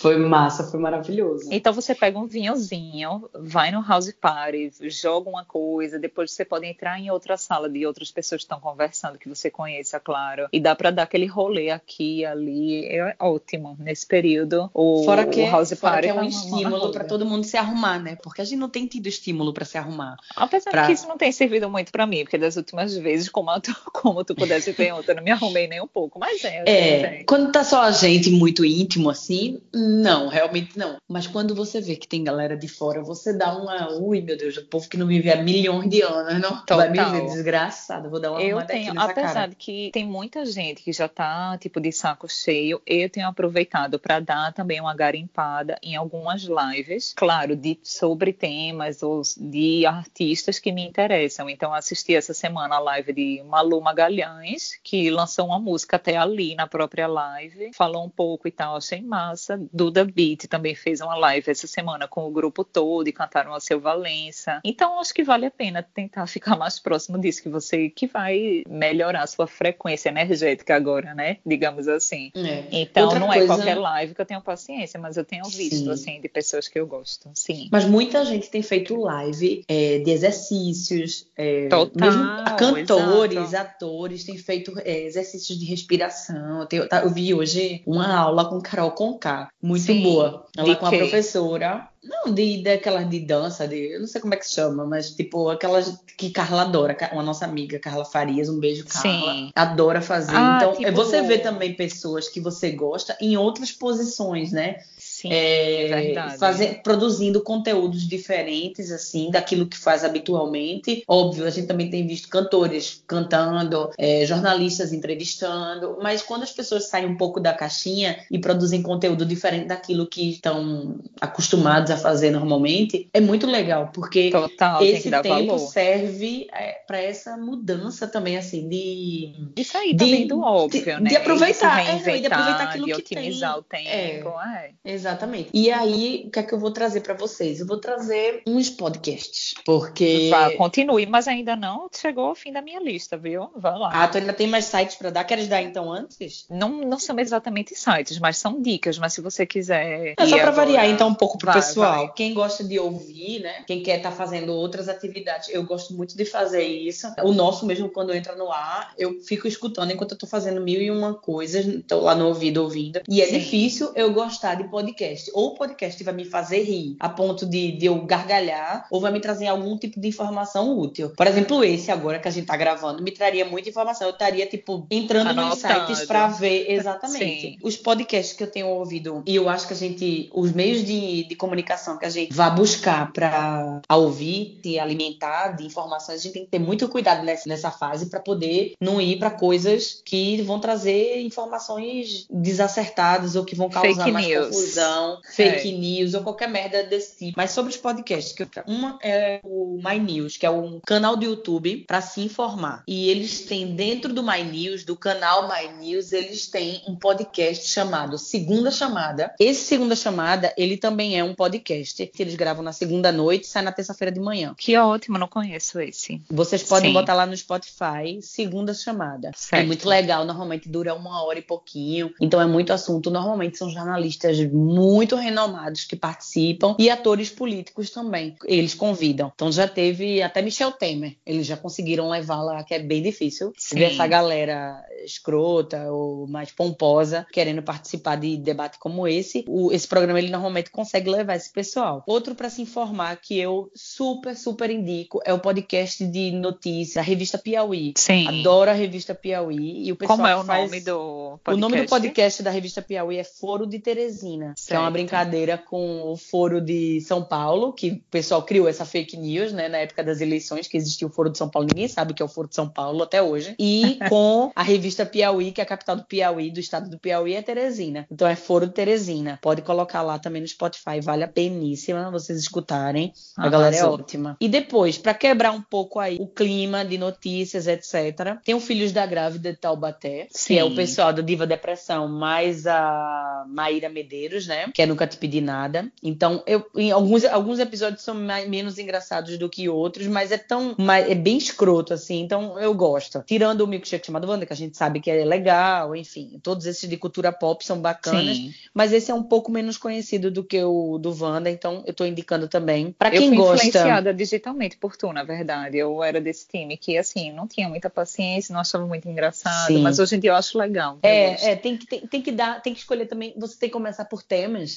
[0.00, 1.46] Foi massa, foi maravilhoso.
[1.50, 6.66] Então você pega um vinhozinho, vai no house party, joga uma coisa, depois você pode
[6.66, 10.48] entrar em outra sala de outras pessoas que estão conversando, que você conheça, claro.
[10.50, 12.86] E dá para dar aquele rolê aqui ali.
[12.86, 14.70] É ótimo nesse período.
[14.72, 17.58] O, fora que, o house fora party que é um estímulo para todo mundo se
[17.58, 18.16] arrumar, né?
[18.22, 20.16] Porque a gente não tem tido estímulo para se arrumar.
[20.34, 20.86] Apesar pra...
[20.86, 24.24] que isso não tem servido muito para mim, porque das últimas vezes, como tu, como
[24.24, 26.18] tu pudesse ter outra, eu não me arrumei nem um pouco.
[26.18, 26.62] Mas é.
[26.66, 30.96] É, quando tá só a gente muito íntimo assim não, realmente não.
[31.08, 33.90] Mas quando você vê que tem galera de fora, você dá uma.
[33.98, 36.78] Ui, meu Deus, o povo que não me vê há milhões de anos, não Total.
[36.78, 38.08] vai me ver desgraçado.
[38.08, 39.46] Vou dar uma Eu tenho, apesar cara.
[39.48, 43.98] de que tem muita gente que já tá, tipo, de saco cheio, eu tenho aproveitado
[43.98, 50.58] para dar também uma garimpada em algumas lives, claro, de, sobre temas ou de artistas
[50.58, 51.50] que me interessam.
[51.50, 56.54] Então, assisti essa semana a live de Malu Magalhães, que lançou uma música até ali
[56.54, 59.60] na própria live, falou um pouco e tal, achei massa.
[59.80, 63.60] Duda Beat também fez uma live essa semana com o grupo todo e cantaram a
[63.60, 64.60] seu Valença.
[64.62, 68.62] Então acho que vale a pena tentar ficar mais próximo disso que você que vai
[68.68, 71.38] melhorar a sua frequência energética agora, né?
[71.46, 72.30] Digamos assim.
[72.36, 72.64] É.
[72.70, 73.54] Então Outra não é coisa...
[73.54, 75.90] qualquer live que eu tenho paciência, mas eu tenho visto Sim.
[75.90, 77.30] assim de pessoas que eu gosto.
[77.34, 77.70] Sim.
[77.72, 82.22] Mas muita gente tem feito live é, de exercícios, é, Total, mesmo
[82.58, 83.86] cantores, exato.
[83.86, 86.60] atores têm feito é, exercícios de respiração.
[86.60, 90.02] Eu, tenho, tá, eu, vi hoje uma aula com Carol Conká, muito Sim.
[90.02, 90.46] boa.
[90.56, 94.36] Ela com a professora não, de daquelas de dança, de, eu não sei como é
[94.36, 98.58] que se chama, mas tipo aquelas que Carla adora, uma nossa amiga Carla Farias, um
[98.58, 99.50] beijo Carla, Sim.
[99.54, 100.34] adora fazer.
[100.34, 100.92] Ah, então, tipo...
[100.92, 104.82] você vê também pessoas que você gosta em outras posições, né?
[105.20, 111.04] Sim, é, fazer, produzindo conteúdos diferentes, assim, daquilo que faz habitualmente.
[111.06, 116.88] Óbvio, a gente também tem visto cantores cantando, é, jornalistas entrevistando, mas quando as pessoas
[116.88, 122.30] saem um pouco da caixinha e produzem conteúdo diferente daquilo que estão acostumados a fazer
[122.30, 125.58] normalmente, é muito legal, porque Total, esse tempo valor.
[125.58, 129.34] serve é, para essa mudança também, assim, de.
[129.54, 131.10] De sair de, também do óbvio, de, né?
[131.10, 133.86] De aproveitar, de, de aproveitar aquilo de que otimizar tem.
[133.86, 134.30] o tempo.
[134.40, 134.70] É.
[134.82, 135.09] Exatamente.
[135.10, 135.50] Exatamente.
[135.52, 137.60] E aí, o que é que eu vou trazer para vocês?
[137.60, 140.28] Eu vou trazer uns podcasts, porque.
[140.30, 143.50] Vá, continue, mas ainda não chegou ao fim da minha lista, viu?
[143.56, 143.90] Vai lá.
[143.92, 145.24] Ah, tu ainda tem mais sites para dar?
[145.24, 146.46] Queres dar então antes?
[146.48, 148.98] Não, não são exatamente sites, mas são dicas.
[148.98, 150.14] Mas se você quiser.
[150.16, 152.06] É só para variar, então, um pouco pro vai, pessoal.
[152.06, 152.12] Vai.
[152.14, 153.64] Quem gosta de ouvir, né?
[153.66, 157.12] Quem quer estar tá fazendo outras atividades, eu gosto muito de fazer isso.
[157.22, 160.80] O nosso, mesmo quando entra no ar, eu fico escutando enquanto eu tô fazendo mil
[160.80, 163.00] e uma coisas, tô lá no ouvido ouvindo.
[163.08, 163.38] E é Sim.
[163.38, 165.30] difícil eu gostar de podcast podcast.
[165.32, 169.10] Ou o podcast vai me fazer rir a ponto de, de eu gargalhar, ou vai
[169.10, 171.10] me trazer algum tipo de informação útil.
[171.16, 174.06] Por exemplo, esse agora que a gente tá gravando me traria muita informação.
[174.06, 175.48] Eu estaria, tipo, entrando Anotando.
[175.50, 177.40] nos sites para ver exatamente.
[177.40, 177.58] Sim.
[177.62, 181.24] Os podcasts que eu tenho ouvido, e eu acho que a gente, os meios de,
[181.24, 186.32] de comunicação que a gente vai buscar para ouvir, se alimentar de informações, a gente
[186.32, 190.42] tem que ter muito cuidado nessa, nessa fase para poder não ir para coisas que
[190.42, 194.46] vão trazer informações desacertadas ou que vão causar Fake mais news.
[194.48, 194.89] confusão
[195.34, 195.78] fake é.
[195.78, 197.34] news ou qualquer merda desse tipo.
[197.36, 198.48] Mas sobre os podcasts, que eu...
[198.66, 202.82] uma é o My News, que é um canal do YouTube para se informar.
[202.86, 207.68] E eles têm dentro do My News, do canal My News, eles têm um podcast
[207.68, 209.34] chamado Segunda Chamada.
[209.38, 213.48] Esse Segunda Chamada, ele também é um podcast que eles gravam na segunda noite e
[213.48, 214.54] sai na terça-feira de manhã.
[214.56, 216.20] Que ótimo, não conheço esse.
[216.30, 216.94] Vocês podem Sim.
[216.94, 219.30] botar lá no Spotify Segunda Chamada.
[219.34, 219.62] Certo.
[219.62, 222.12] É muito legal, normalmente dura uma hora e pouquinho.
[222.20, 223.10] Então é muito assunto.
[223.10, 224.79] Normalmente são jornalistas muito
[225.16, 228.36] renomados que participam e atores políticos também.
[228.44, 229.32] Eles convidam.
[229.34, 231.16] Então já teve até Michel Temer.
[231.24, 233.52] Eles já conseguiram levar lá, que é bem difícil.
[233.56, 233.76] Sim.
[233.76, 239.44] Ver essa galera escrota ou mais pomposa querendo participar de debate como esse.
[239.48, 242.02] O, esse programa ele normalmente consegue levar esse pessoal.
[242.06, 247.02] Outro para se informar que eu super, super indico é o podcast de notícias da
[247.02, 247.94] revista Piauí.
[247.96, 248.26] Sim.
[248.26, 249.86] Adoro a revista Piauí.
[249.86, 250.64] E o pessoal como é o faz...
[250.64, 251.50] nome do podcast?
[251.52, 254.54] O nome do podcast da revista Piauí é Foro de Teresina.
[254.70, 258.84] Que é uma brincadeira com o Foro de São Paulo, que o pessoal criou essa
[258.84, 261.88] fake news, né, na época das eleições, que existia o Foro de São Paulo, ninguém
[261.88, 263.54] sabe o que é o Foro de São Paulo até hoje.
[263.58, 267.34] E com a revista Piauí, que é a capital do Piauí, do estado do Piauí,
[267.34, 268.06] é Teresina.
[268.10, 269.38] Então é Foro de Teresina.
[269.42, 273.12] Pode colocar lá também no Spotify, vale a peníssima vocês escutarem.
[273.36, 274.36] A galera é ótima.
[274.40, 278.92] E depois, para quebrar um pouco aí o clima de notícias, etc., tem o Filhos
[278.92, 280.54] da Grávida de Taubaté, Sim.
[280.54, 284.59] que é o pessoal do Diva Depressão, mais a Maíra Medeiros, né?
[284.72, 285.90] Que é Nunca Te Pedi Nada.
[286.02, 290.38] Então, eu, em alguns, alguns episódios são mais, menos engraçados do que outros, mas é
[290.38, 290.74] tão.
[291.08, 292.20] É bem escroto, assim.
[292.20, 293.22] Então, eu gosto.
[293.26, 296.38] Tirando o milkshake chamado Wanda, que a gente sabe que é legal, enfim.
[296.42, 298.36] Todos esses de cultura pop são bacanas.
[298.36, 298.54] Sim.
[298.74, 302.04] Mas esse é um pouco menos conhecido do que o do Wanda, então eu tô
[302.04, 302.94] indicando também.
[302.98, 303.66] Para quem eu fui gosta.
[303.66, 305.78] influenciada digitalmente por tu, na verdade.
[305.78, 309.82] Eu era desse time que, assim, não tinha muita paciência, não achava muito engraçado, Sim.
[309.82, 310.98] mas hoje em dia eu acho legal.
[311.02, 313.34] É, é tem, que, tem, tem que dar, tem que escolher também.
[313.36, 314.22] Você tem que começar por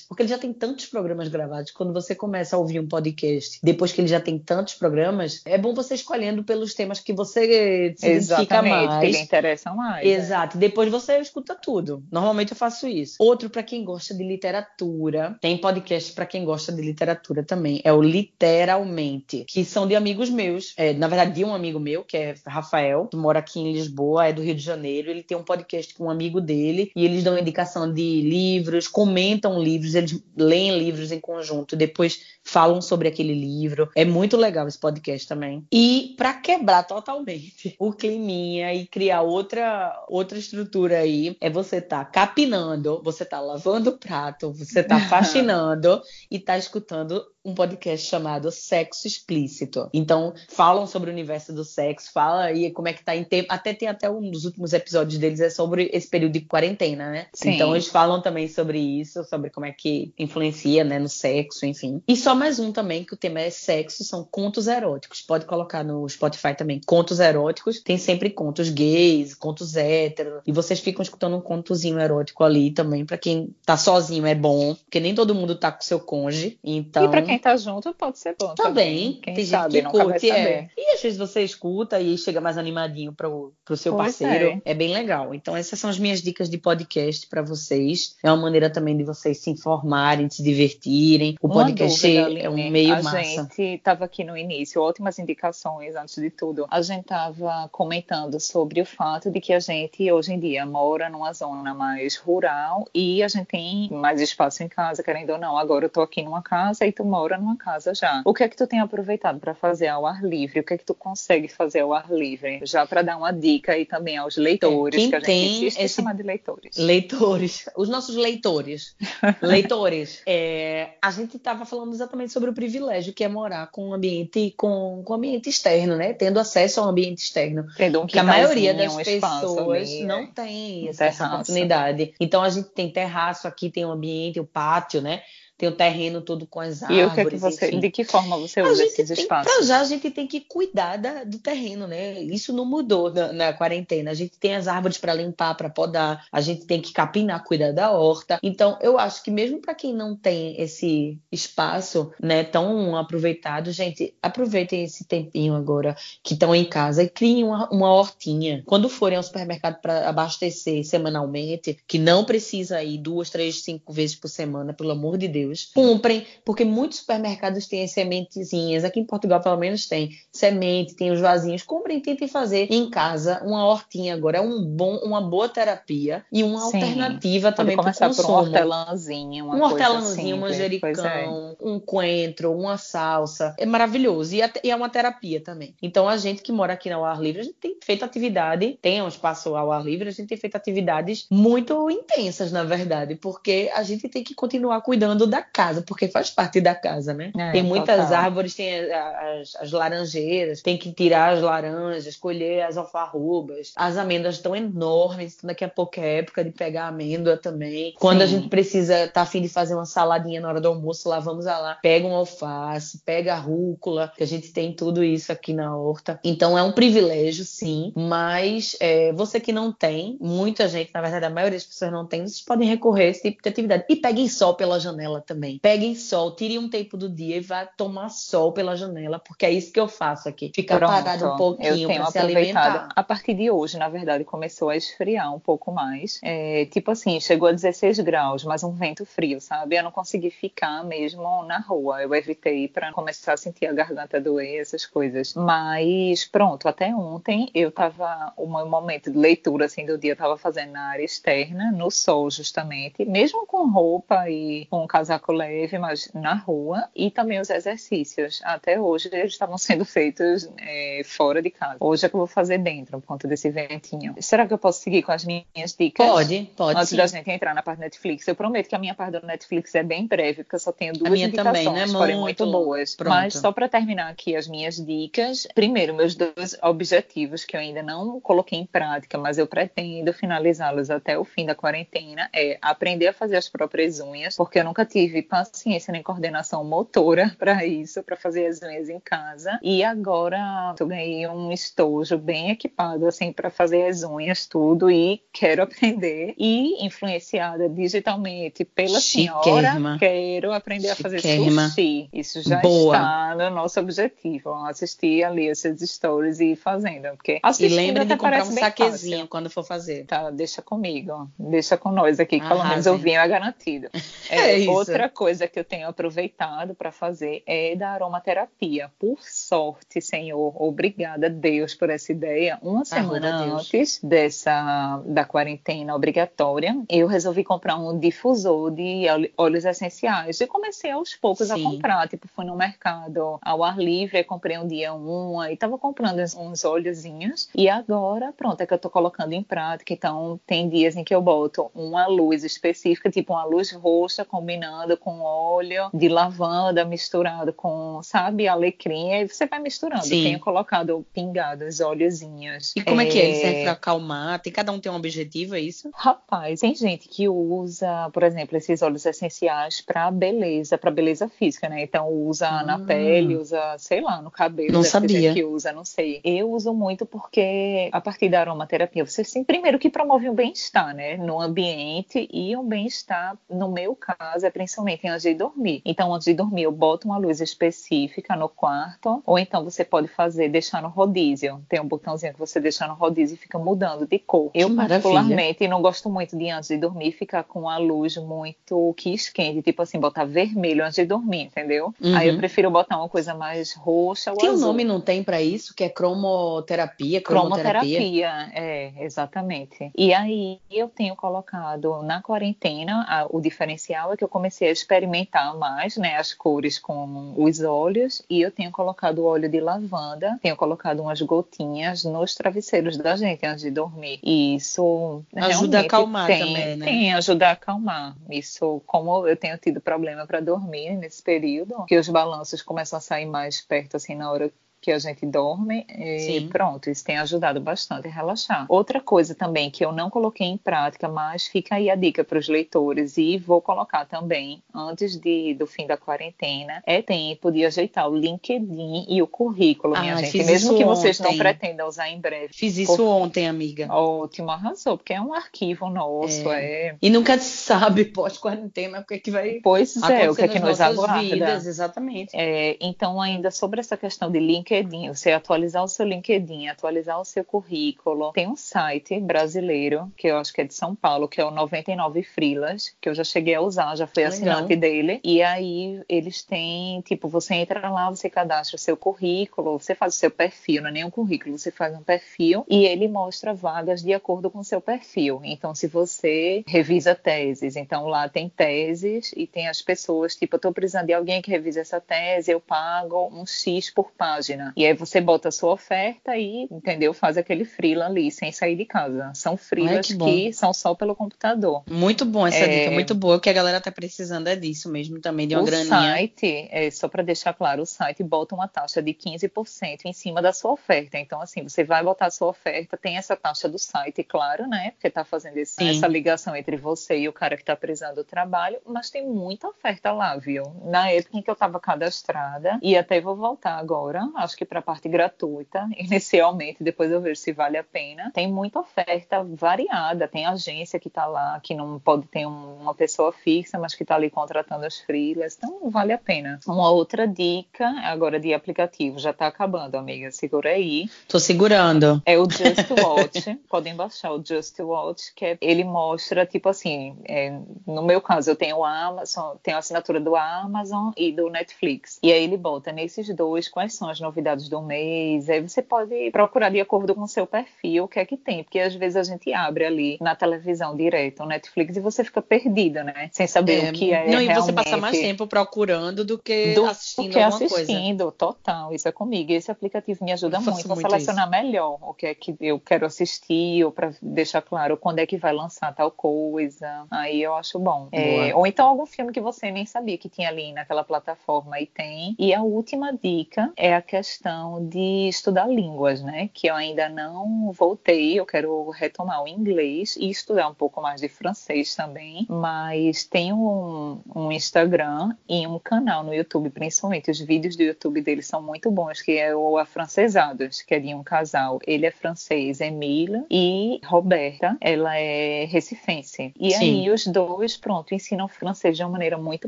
[0.08, 1.72] porque ele já tem tantos programas gravados.
[1.72, 5.58] Quando você começa a ouvir um podcast, depois que ele já tem tantos programas, é
[5.58, 9.00] bom você escolhendo pelos temas que você se identifica mais.
[9.00, 10.06] que lhe interessam mais.
[10.06, 10.10] É.
[10.10, 10.58] Exato.
[10.58, 10.60] É.
[10.60, 12.04] Depois você escuta tudo.
[12.12, 13.16] Normalmente eu faço isso.
[13.20, 17.82] Outro para quem gosta de literatura, tem podcast para quem gosta de literatura também.
[17.84, 20.74] É o Literalmente, que são de amigos meus.
[20.78, 24.28] É, na verdade, de um amigo meu, que é Rafael, que mora aqui em Lisboa,
[24.28, 25.10] é do Rio de Janeiro.
[25.10, 29.53] Ele tem um podcast com um amigo dele e eles dão indicação de livros, comentam
[29.62, 33.89] livros, eles leem livros em conjunto, depois falam sobre aquele livro.
[33.96, 35.66] É muito legal esse podcast também.
[35.72, 42.04] E para quebrar totalmente o climinha e criar outra outra estrutura aí, é você tá
[42.06, 48.52] capinando, você tá lavando o prato, você tá faxinando e tá escutando um podcast chamado
[48.52, 49.90] Sexo Explícito.
[49.94, 53.48] Então, falam sobre o universo do sexo, fala aí como é que tá em tempo.
[53.52, 57.28] Até tem até um dos últimos episódios deles é sobre esse período de quarentena, né?
[57.34, 57.52] Sim.
[57.52, 62.02] Então, eles falam também sobre isso, sobre como é que influencia, né, no sexo, enfim.
[62.08, 65.22] E só mais um também, que o tema é sexo, são contos eróticos.
[65.22, 67.82] Pode colocar no Spotify também, contos eróticos.
[67.82, 70.42] Tem sempre contos gays, contos héteros.
[70.48, 74.76] E vocês ficam escutando um contozinho erótico ali também, para quem tá sozinho é bom,
[74.76, 76.58] porque nem todo mundo tá com seu cônjuge.
[76.64, 77.06] Então...
[77.06, 79.13] E pra quem tá junto pode ser bom também.
[79.13, 79.22] Também.
[79.22, 80.69] Quem tem sabe, gente que curte, é.
[81.04, 84.62] Vezes você escuta e chega mais animadinho pro, pro seu pois parceiro.
[84.66, 84.72] É.
[84.72, 85.34] é bem legal.
[85.34, 88.16] Então essas são as minhas dicas de podcast para vocês.
[88.24, 91.36] É uma maneira também de vocês se informarem, se divertirem.
[91.42, 93.18] O uma podcast dúvida, é um meio a massa.
[93.18, 96.66] A gente estava aqui no início, ótimas indicações antes de tudo.
[96.70, 101.10] A gente estava comentando sobre o fato de que a gente hoje em dia mora
[101.10, 105.58] numa zona mais rural e a gente tem mais espaço em casa, querendo ou não.
[105.58, 108.22] Agora eu tô aqui numa casa e tu mora numa casa já.
[108.24, 110.62] O que é que tu tem aproveitado para fazer ao ar livre?
[110.62, 112.60] O que é que tu consegue fazer ao ar livre?
[112.64, 115.90] Já para dar uma dica aí também aos leitores, Quem que a gente tem esse...
[115.90, 116.78] chamar de leitores.
[116.78, 117.70] Leitores.
[117.76, 118.96] Os nossos leitores.
[119.42, 120.22] leitores.
[120.26, 124.54] É, a gente estava falando exatamente sobre o privilégio que é morar com um ambiente
[124.58, 126.14] com, com ambiente externo, né?
[126.14, 127.66] Tendo acesso ao ambiente externo.
[127.78, 130.28] Tendo um que a maioria das um pessoas ali, não é.
[130.28, 132.14] tem essa oportunidade.
[132.20, 135.22] Então a gente tem terraço aqui, tem um ambiente, o um pátio, né?
[135.58, 137.04] Tem o terreno todo com as árvores.
[137.04, 137.80] E o que, é que você, enfim.
[137.80, 139.52] de que forma você usa esses tem, espaços?
[139.52, 142.20] Pra já a gente tem que cuidar da, do terreno, né?
[142.22, 144.12] Isso não mudou na, na quarentena.
[144.12, 147.72] A gente tem as árvores para limpar, para podar, a gente tem que capinar, cuidar
[147.72, 148.39] da horta.
[148.42, 154.16] Então, eu acho que mesmo para quem não tem esse espaço, né, tão aproveitado, gente,
[154.22, 158.63] aproveitem esse tempinho agora que estão em casa e criem uma, uma hortinha.
[158.66, 164.16] Quando forem ao supermercado para abastecer semanalmente, que não precisa ir duas, três, cinco vezes
[164.16, 165.43] por semana, pelo amor de Deus
[165.74, 168.84] comprem, porque muitos supermercados têm sementezinhas.
[168.84, 171.64] Aqui em Portugal, pelo menos, tem semente, tem os vasinhos.
[171.64, 174.38] Comprem, tentem fazer em casa uma hortinha agora.
[174.38, 176.78] É um bom, uma boa terapia e uma Sim.
[176.78, 178.16] alternativa Pode também para o consumo.
[178.16, 181.56] por um hortelãzinho, uma um hortelãzinho, um manjericão, é.
[181.62, 183.56] um coentro, uma salsa.
[183.58, 184.36] É maravilhoso.
[184.36, 185.76] E, e, é uma terapia também.
[185.82, 189.02] Então, a gente que mora aqui no ar livre, a gente tem feito atividade, tem
[189.02, 193.72] um espaço ao ar livre, a gente tem feito atividades muito intensas, na verdade, porque
[193.74, 197.32] a gente tem que continuar cuidando da casa, porque faz parte da casa, né?
[197.36, 198.24] É, tem muitas total.
[198.24, 203.72] árvores, tem as, as, laranjeiras, tem que tirar as laranjas, colher as alfarrobas.
[203.76, 207.96] As amêndoas estão enormes, então daqui a pouco é época de pegar amêndoa também.
[207.98, 208.24] Quando Sim.
[208.24, 211.46] a gente precisa, tá afim de fazer uma saladinha na hora do almoço, lá vamos
[211.46, 215.76] lá, pega um alface, pega a rúcula, que a gente tem tudo isso aqui na
[215.76, 216.19] horta.
[216.24, 221.26] Então é um privilégio, sim, mas é, você que não tem, muita gente, na verdade
[221.26, 223.86] a maioria das pessoas não tem, vocês podem recorrer a esse tipo de atividade.
[223.89, 225.60] E peguem sol pela janela também.
[225.60, 229.52] Peguem sol, tirem um tempo do dia e vá tomar sol pela janela, porque é
[229.52, 230.52] isso que eu faço aqui.
[230.54, 230.92] Ficar Pronto.
[230.92, 232.90] parado um pouquinho para se alimentar.
[232.96, 236.20] A partir de hoje, na verdade, começou a esfriar um pouco mais.
[236.22, 239.78] É, tipo assim, chegou a 16 graus, mas um vento frio, sabe?
[239.78, 242.02] Eu não consegui ficar mesmo na rua.
[242.02, 245.34] Eu evitei para começar a sentir a garganta doer, essas coisas.
[245.34, 250.38] Mas pronto, até ontem eu tava um momento de leitura assim do dia, eu tava
[250.38, 255.78] fazendo na área externa, no sol justamente, mesmo com roupa e com casaco casaco leve,
[255.78, 258.41] mas na rua, e também os exercícios.
[258.43, 261.78] Até hoje eles estavam sendo feitos é, fora de casa.
[261.80, 264.15] Hoje é que eu vou fazer dentro, por conta desse ventinho.
[264.19, 266.06] Será que eu posso seguir com as minhas dicas?
[266.06, 266.78] Pode, pode.
[266.78, 266.97] Antes sim.
[266.97, 268.28] da gente entrar na parte da Netflix.
[268.28, 270.93] Eu prometo que a minha parte da Netflix é bem breve, porque eu só tenho
[270.93, 271.86] duas indicações, também, né?
[271.91, 272.95] porém muito, muito boas.
[272.95, 273.10] Pronto.
[273.10, 277.84] Mas só para terminar aqui as minhas dicas, primeiro, meus dois objetivos que eu ainda
[277.84, 283.08] não coloquei em prática, mas eu pretendo finalizá-los até o fim da quarentena, é aprender
[283.08, 288.04] a fazer as próprias unhas, porque eu nunca tive paciência nem coordenação motora para isso,
[288.04, 289.60] para fazer as unhas em casa.
[289.62, 295.22] E agora eu ganhei um estojo bem equipado assim para fazer as unhas tudo e
[295.32, 302.10] quero aprender e influenciada digitalmente pela senhora, quero aprender a fazer sushi.
[302.13, 302.96] Isso já Boa.
[302.96, 304.54] está no nosso objetivo.
[304.66, 309.28] Assistir ali esses stories e ir fazendo, porque e lembre de comprar um saquezinho fácil.
[309.28, 310.06] quando for fazer.
[310.06, 313.89] Tá, deixa comigo, deixa com nós aqui, que pelo menos o vinho é garantido.
[314.30, 314.72] É, é isso.
[314.72, 318.92] Outro outra coisa que eu tenho aproveitado para fazer é da aromaterapia.
[319.00, 322.60] Por sorte, Senhor, obrigada Deus por essa ideia.
[322.62, 329.06] Uma semana antes dessa da quarentena obrigatória, eu resolvi comprar um difusor de
[329.38, 331.54] óleos essenciais e comecei aos poucos Sim.
[331.54, 332.08] a comprar.
[332.08, 336.66] Tipo, fui no mercado ao ar livre, comprei um dia uma e tava comprando uns
[336.66, 337.50] óleozinhos.
[337.56, 339.94] E agora, pronto, é que eu tô colocando em prática.
[339.94, 344.83] Então, tem dias em que eu boto uma luz específica, tipo uma luz roxa combinando
[344.98, 349.12] com óleo de lavanda misturado com, sabe, alecrim.
[349.13, 350.04] E você vai misturando.
[350.04, 350.24] Sim.
[350.24, 352.74] Tenho colocado pingados, óleozinhos.
[352.76, 353.26] E como é, é que é?
[353.26, 354.39] Ele serve pra acalmar?
[354.39, 355.89] Tem, cada um tem um objetivo, é isso?
[355.93, 361.69] Rapaz, tem gente que usa, por exemplo, esses óleos essenciais para beleza, para beleza física,
[361.69, 361.84] né?
[361.84, 362.63] Então usa ah.
[362.63, 364.74] na pele, usa, sei lá, no cabelo.
[364.74, 365.34] Não sabia.
[365.34, 366.22] Que usa, não sei.
[366.24, 370.93] Eu uso muito porque a partir da aromaterapia, você sim, primeiro que promove um bem-estar,
[370.93, 371.17] né?
[371.17, 375.82] No ambiente e um bem-estar, no meu caso, é principalmente antes de dormir.
[375.86, 380.08] Então, antes de dormir, eu boto uma luz específica no quarto, ou então você pode
[380.08, 381.62] fazer, deixar no rodízio.
[381.70, 384.52] Tem um botãozinho que você deixa no rodízio e fica mudando de cor.
[384.52, 385.02] Que eu, maravilha.
[385.02, 389.62] particularmente, não gosto muito de antes de dormir ficar com a luz muito que esquente,
[389.62, 391.94] tipo assim, botar vermelho antes de dormir, entendeu?
[392.02, 392.16] Uhum.
[392.16, 394.64] Aí eu prefiro botar uma coisa mais roxa ou tem azul.
[394.64, 398.00] um nome não tem para isso, que é cromoterapia, cromoterapia?
[398.00, 399.92] Cromoterapia, é, exatamente.
[399.96, 404.72] E aí eu tenho colocado na quarentena, a, o diferencial é que eu comecei a
[404.72, 410.38] experimentar mais, né, as cores com os óleos e eu tenho colocado óleo de lavanda,
[410.42, 414.20] tenho colocado umas gotinhas nos travesseiros da gente antes de dormir.
[414.24, 416.86] E isso ajuda a acalmar tem, também, né?
[416.86, 418.16] Tem, ajuda a acalmar.
[418.30, 423.02] Isso, como eu tenho tido problema para dormir nesse período, que os balanços começam a
[423.02, 424.52] sair mais perto assim na hora
[424.84, 426.50] que a gente dorme e Sim.
[426.50, 428.65] pronto, isso tem ajudado bastante a relaxar.
[428.67, 432.38] Outra coisa também que eu não coloquei em prática, mas fica aí a dica para
[432.38, 437.63] os leitores e vou colocar também antes de, do fim da quarentena, é tempo de
[437.63, 442.10] ajeitar o LinkedIn e o currículo, minha ah, gente, mesmo que vocês não pretendam usar
[442.10, 442.50] em breve.
[442.52, 443.08] Fiz isso por...
[443.08, 443.88] ontem, amiga.
[443.89, 446.88] Ótimo, arrasou, porque é um arquivo nosso, é.
[446.88, 446.96] é...
[447.02, 450.48] E nunca se sabe pós-quarentena o que é que vai Pois é, o que é
[450.50, 451.22] que nos aguarda.
[451.22, 452.36] Vidas, exatamente.
[452.36, 457.20] É, então, ainda sobre essa questão de LinkedIn LinkedIn, você atualizar o seu LinkedIn, atualizar
[457.20, 458.32] o seu currículo.
[458.32, 461.52] Tem um site brasileiro, que eu acho que é de São Paulo, que é o
[461.52, 465.20] 99 Frilas, que eu já cheguei a usar, já fui assinante dele.
[465.24, 470.16] E aí eles têm, tipo, você entra lá, você cadastra o seu currículo, você faz
[470.16, 473.54] o seu perfil, não é nem um currículo, você faz um perfil e ele mostra
[473.54, 475.42] vagas de acordo com o seu perfil.
[475.44, 480.60] Então, se você revisa teses, então lá tem teses e tem as pessoas, tipo, eu
[480.60, 484.62] tô precisando de alguém que revise essa tese, eu pago um X por página.
[484.76, 487.13] E aí você bota a sua oferta e, entendeu?
[487.13, 489.32] Faz aquele freela ali, sem sair de casa.
[489.34, 491.84] São freelas que, que, são só pelo computador.
[491.89, 492.80] Muito bom essa é...
[492.80, 493.38] dica, muito boa.
[493.38, 495.86] O que a galera tá precisando é disso mesmo também, de uma o graninha.
[495.86, 500.13] O site, é, só para deixar claro, o site bota uma taxa de 15% em
[500.13, 501.17] cima da sua oferta.
[501.17, 504.91] Então, assim, você vai botar a sua oferta, tem essa taxa do site, claro, né?
[504.91, 508.23] Porque tá fazendo esse, essa ligação entre você e o cara que tá precisando do
[508.23, 510.63] trabalho, mas tem muita oferta lá, viu?
[510.84, 514.21] Na época em que eu tava cadastrada, e até vou voltar agora,
[514.54, 518.32] acho que para a parte gratuita, inicialmente, depois eu vejo se vale a pena.
[518.34, 522.94] Tem muita oferta variada, tem agência que está lá, que não pode ter um, uma
[522.94, 526.60] pessoa fixa, mas que está ali contratando as freelas, então vale a pena.
[526.68, 531.10] Uma outra dica, agora de aplicativo, já está acabando, amiga, segura aí.
[531.28, 532.22] Tô segurando.
[532.26, 537.18] É o Just Watch, podem baixar o Just Watch, que é, ele mostra, tipo assim,
[537.26, 541.50] é, no meu caso, eu tenho o Amazon, tenho a assinatura do Amazon e do
[541.50, 545.50] Netflix, e aí ele bota nesses dois quais são as novidades novidades do mês.
[545.50, 548.64] Aí você pode procurar de acordo com o seu perfil o que é que tem,
[548.64, 552.42] porque às vezes a gente abre ali na televisão direto, o Netflix, e você fica
[552.42, 553.30] perdida, né?
[553.32, 554.28] Sem saber é, o que é.
[554.30, 558.32] Não, e você passa mais tempo procurando do que do assistindo que alguma assistindo, coisa.
[558.38, 558.94] total.
[558.94, 559.52] Isso é comigo.
[559.52, 561.64] Esse aplicativo me ajuda muito a selecionar isso.
[561.64, 565.38] melhor o que é que eu quero assistir, ou para deixar claro quando é que
[565.38, 567.06] vai lançar tal coisa.
[567.10, 568.10] Aí eu acho bom.
[568.12, 571.86] É, ou então algum filme que você nem sabia que tinha ali naquela plataforma e
[571.86, 572.36] tem.
[572.38, 576.50] E a última dica é a questão questão de estudar línguas, né?
[576.54, 581.20] Que eu ainda não voltei, eu quero retomar o inglês e estudar um pouco mais
[581.20, 587.40] de francês também, mas tenho um, um Instagram e um canal no YouTube, principalmente os
[587.42, 591.22] vídeos do YouTube deles são muito bons, que é o Afrancesados, que é de um
[591.22, 591.80] casal.
[591.86, 596.54] Ele é francês, Emília, e Roberta, ela é recifense.
[596.58, 596.78] E Sim.
[596.78, 599.68] aí os dois, pronto, ensinam francês de uma maneira muito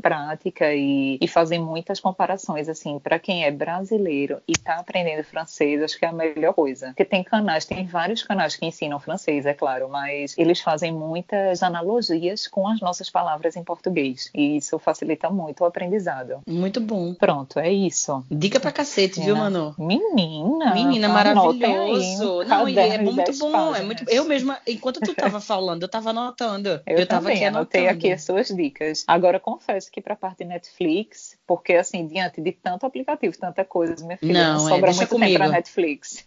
[0.00, 5.82] prática e, e fazem muitas comparações, assim, para quem é brasileiro e tá aprendendo francês,
[5.82, 6.88] acho que é a melhor coisa.
[6.88, 11.62] Porque tem canais, tem vários canais que ensinam francês, é claro, mas eles fazem muitas
[11.62, 14.30] analogias com as nossas palavras em português.
[14.34, 16.40] E isso facilita muito o aprendizado.
[16.46, 17.14] Muito bom.
[17.14, 18.24] Pronto, é isso.
[18.30, 19.74] Dica pra cacete, viu, Manu?
[19.78, 20.74] Menina.
[20.74, 22.40] Menina, maravilhoso.
[22.40, 23.74] Aí, Não, é muito bom.
[23.74, 24.04] É muito...
[24.08, 26.80] Eu mesma, enquanto tu tava falando, eu tava anotando.
[26.86, 27.58] Eu, eu tava aqui anotando.
[27.58, 29.04] anotei aqui as suas dicas.
[29.06, 34.04] Agora, confesso que pra parte de Netflix, porque assim, diante de tanto aplicativo, tanta coisa,
[34.04, 35.32] minha filha, não, é, sobra muito comigo.
[35.32, 36.26] tempo pra Netflix.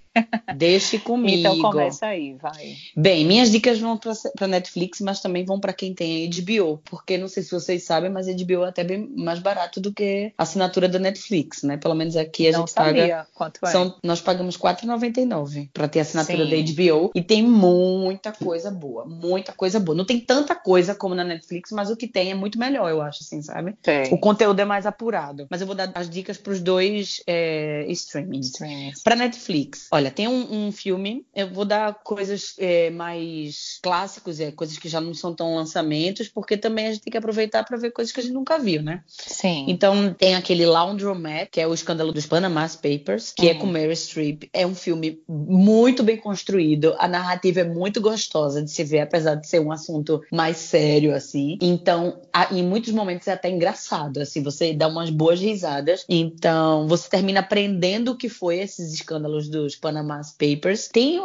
[0.55, 1.39] Deixe comigo.
[1.39, 2.75] Então começa aí, vai.
[2.95, 7.17] Bem, minhas dicas vão para Netflix, mas também vão para quem tem a HBO, porque
[7.17, 10.33] não sei se vocês sabem, mas a HBO é até bem mais barato do que
[10.37, 11.77] a assinatura da Netflix, né?
[11.77, 13.01] Pelo menos aqui a não gente sabia.
[13.01, 13.27] paga.
[13.33, 13.71] Quanto é?
[13.71, 16.49] São, nós pagamos R$4,99 para ter a assinatura Sim.
[16.49, 19.95] da HBO e tem muita coisa boa, muita coisa boa.
[19.95, 23.01] Não tem tanta coisa como na Netflix, mas o que tem é muito melhor, eu
[23.01, 23.75] acho, assim, sabe?
[23.81, 24.13] Tem.
[24.13, 25.47] O conteúdo é mais apurado.
[25.49, 28.47] Mas eu vou dar as dicas para os dois é, streamings.
[28.47, 29.03] streamings.
[29.03, 34.51] Para Netflix, olha, tem um, um, filme, eu vou dar coisas é, mais clássicos, é,
[34.51, 37.77] coisas que já não são tão lançamentos, porque também a gente tem que aproveitar para
[37.77, 39.03] ver coisas que a gente nunca viu, né?
[39.07, 39.65] Sim.
[39.67, 43.95] Então tem aquele Laundromat, que é o escândalo dos Panama Papers, que é com Mary
[43.95, 44.43] Streep.
[44.53, 49.35] É um filme muito bem construído, a narrativa é muito gostosa de se ver, apesar
[49.35, 51.57] de ser um assunto mais sério, assim.
[51.61, 56.05] Então, a, em muitos momentos é até engraçado, assim, você dá umas boas risadas.
[56.07, 59.88] Então, você termina aprendendo o que foi esses escândalos dos Panama
[60.37, 60.87] Papers.
[60.87, 61.19] Tem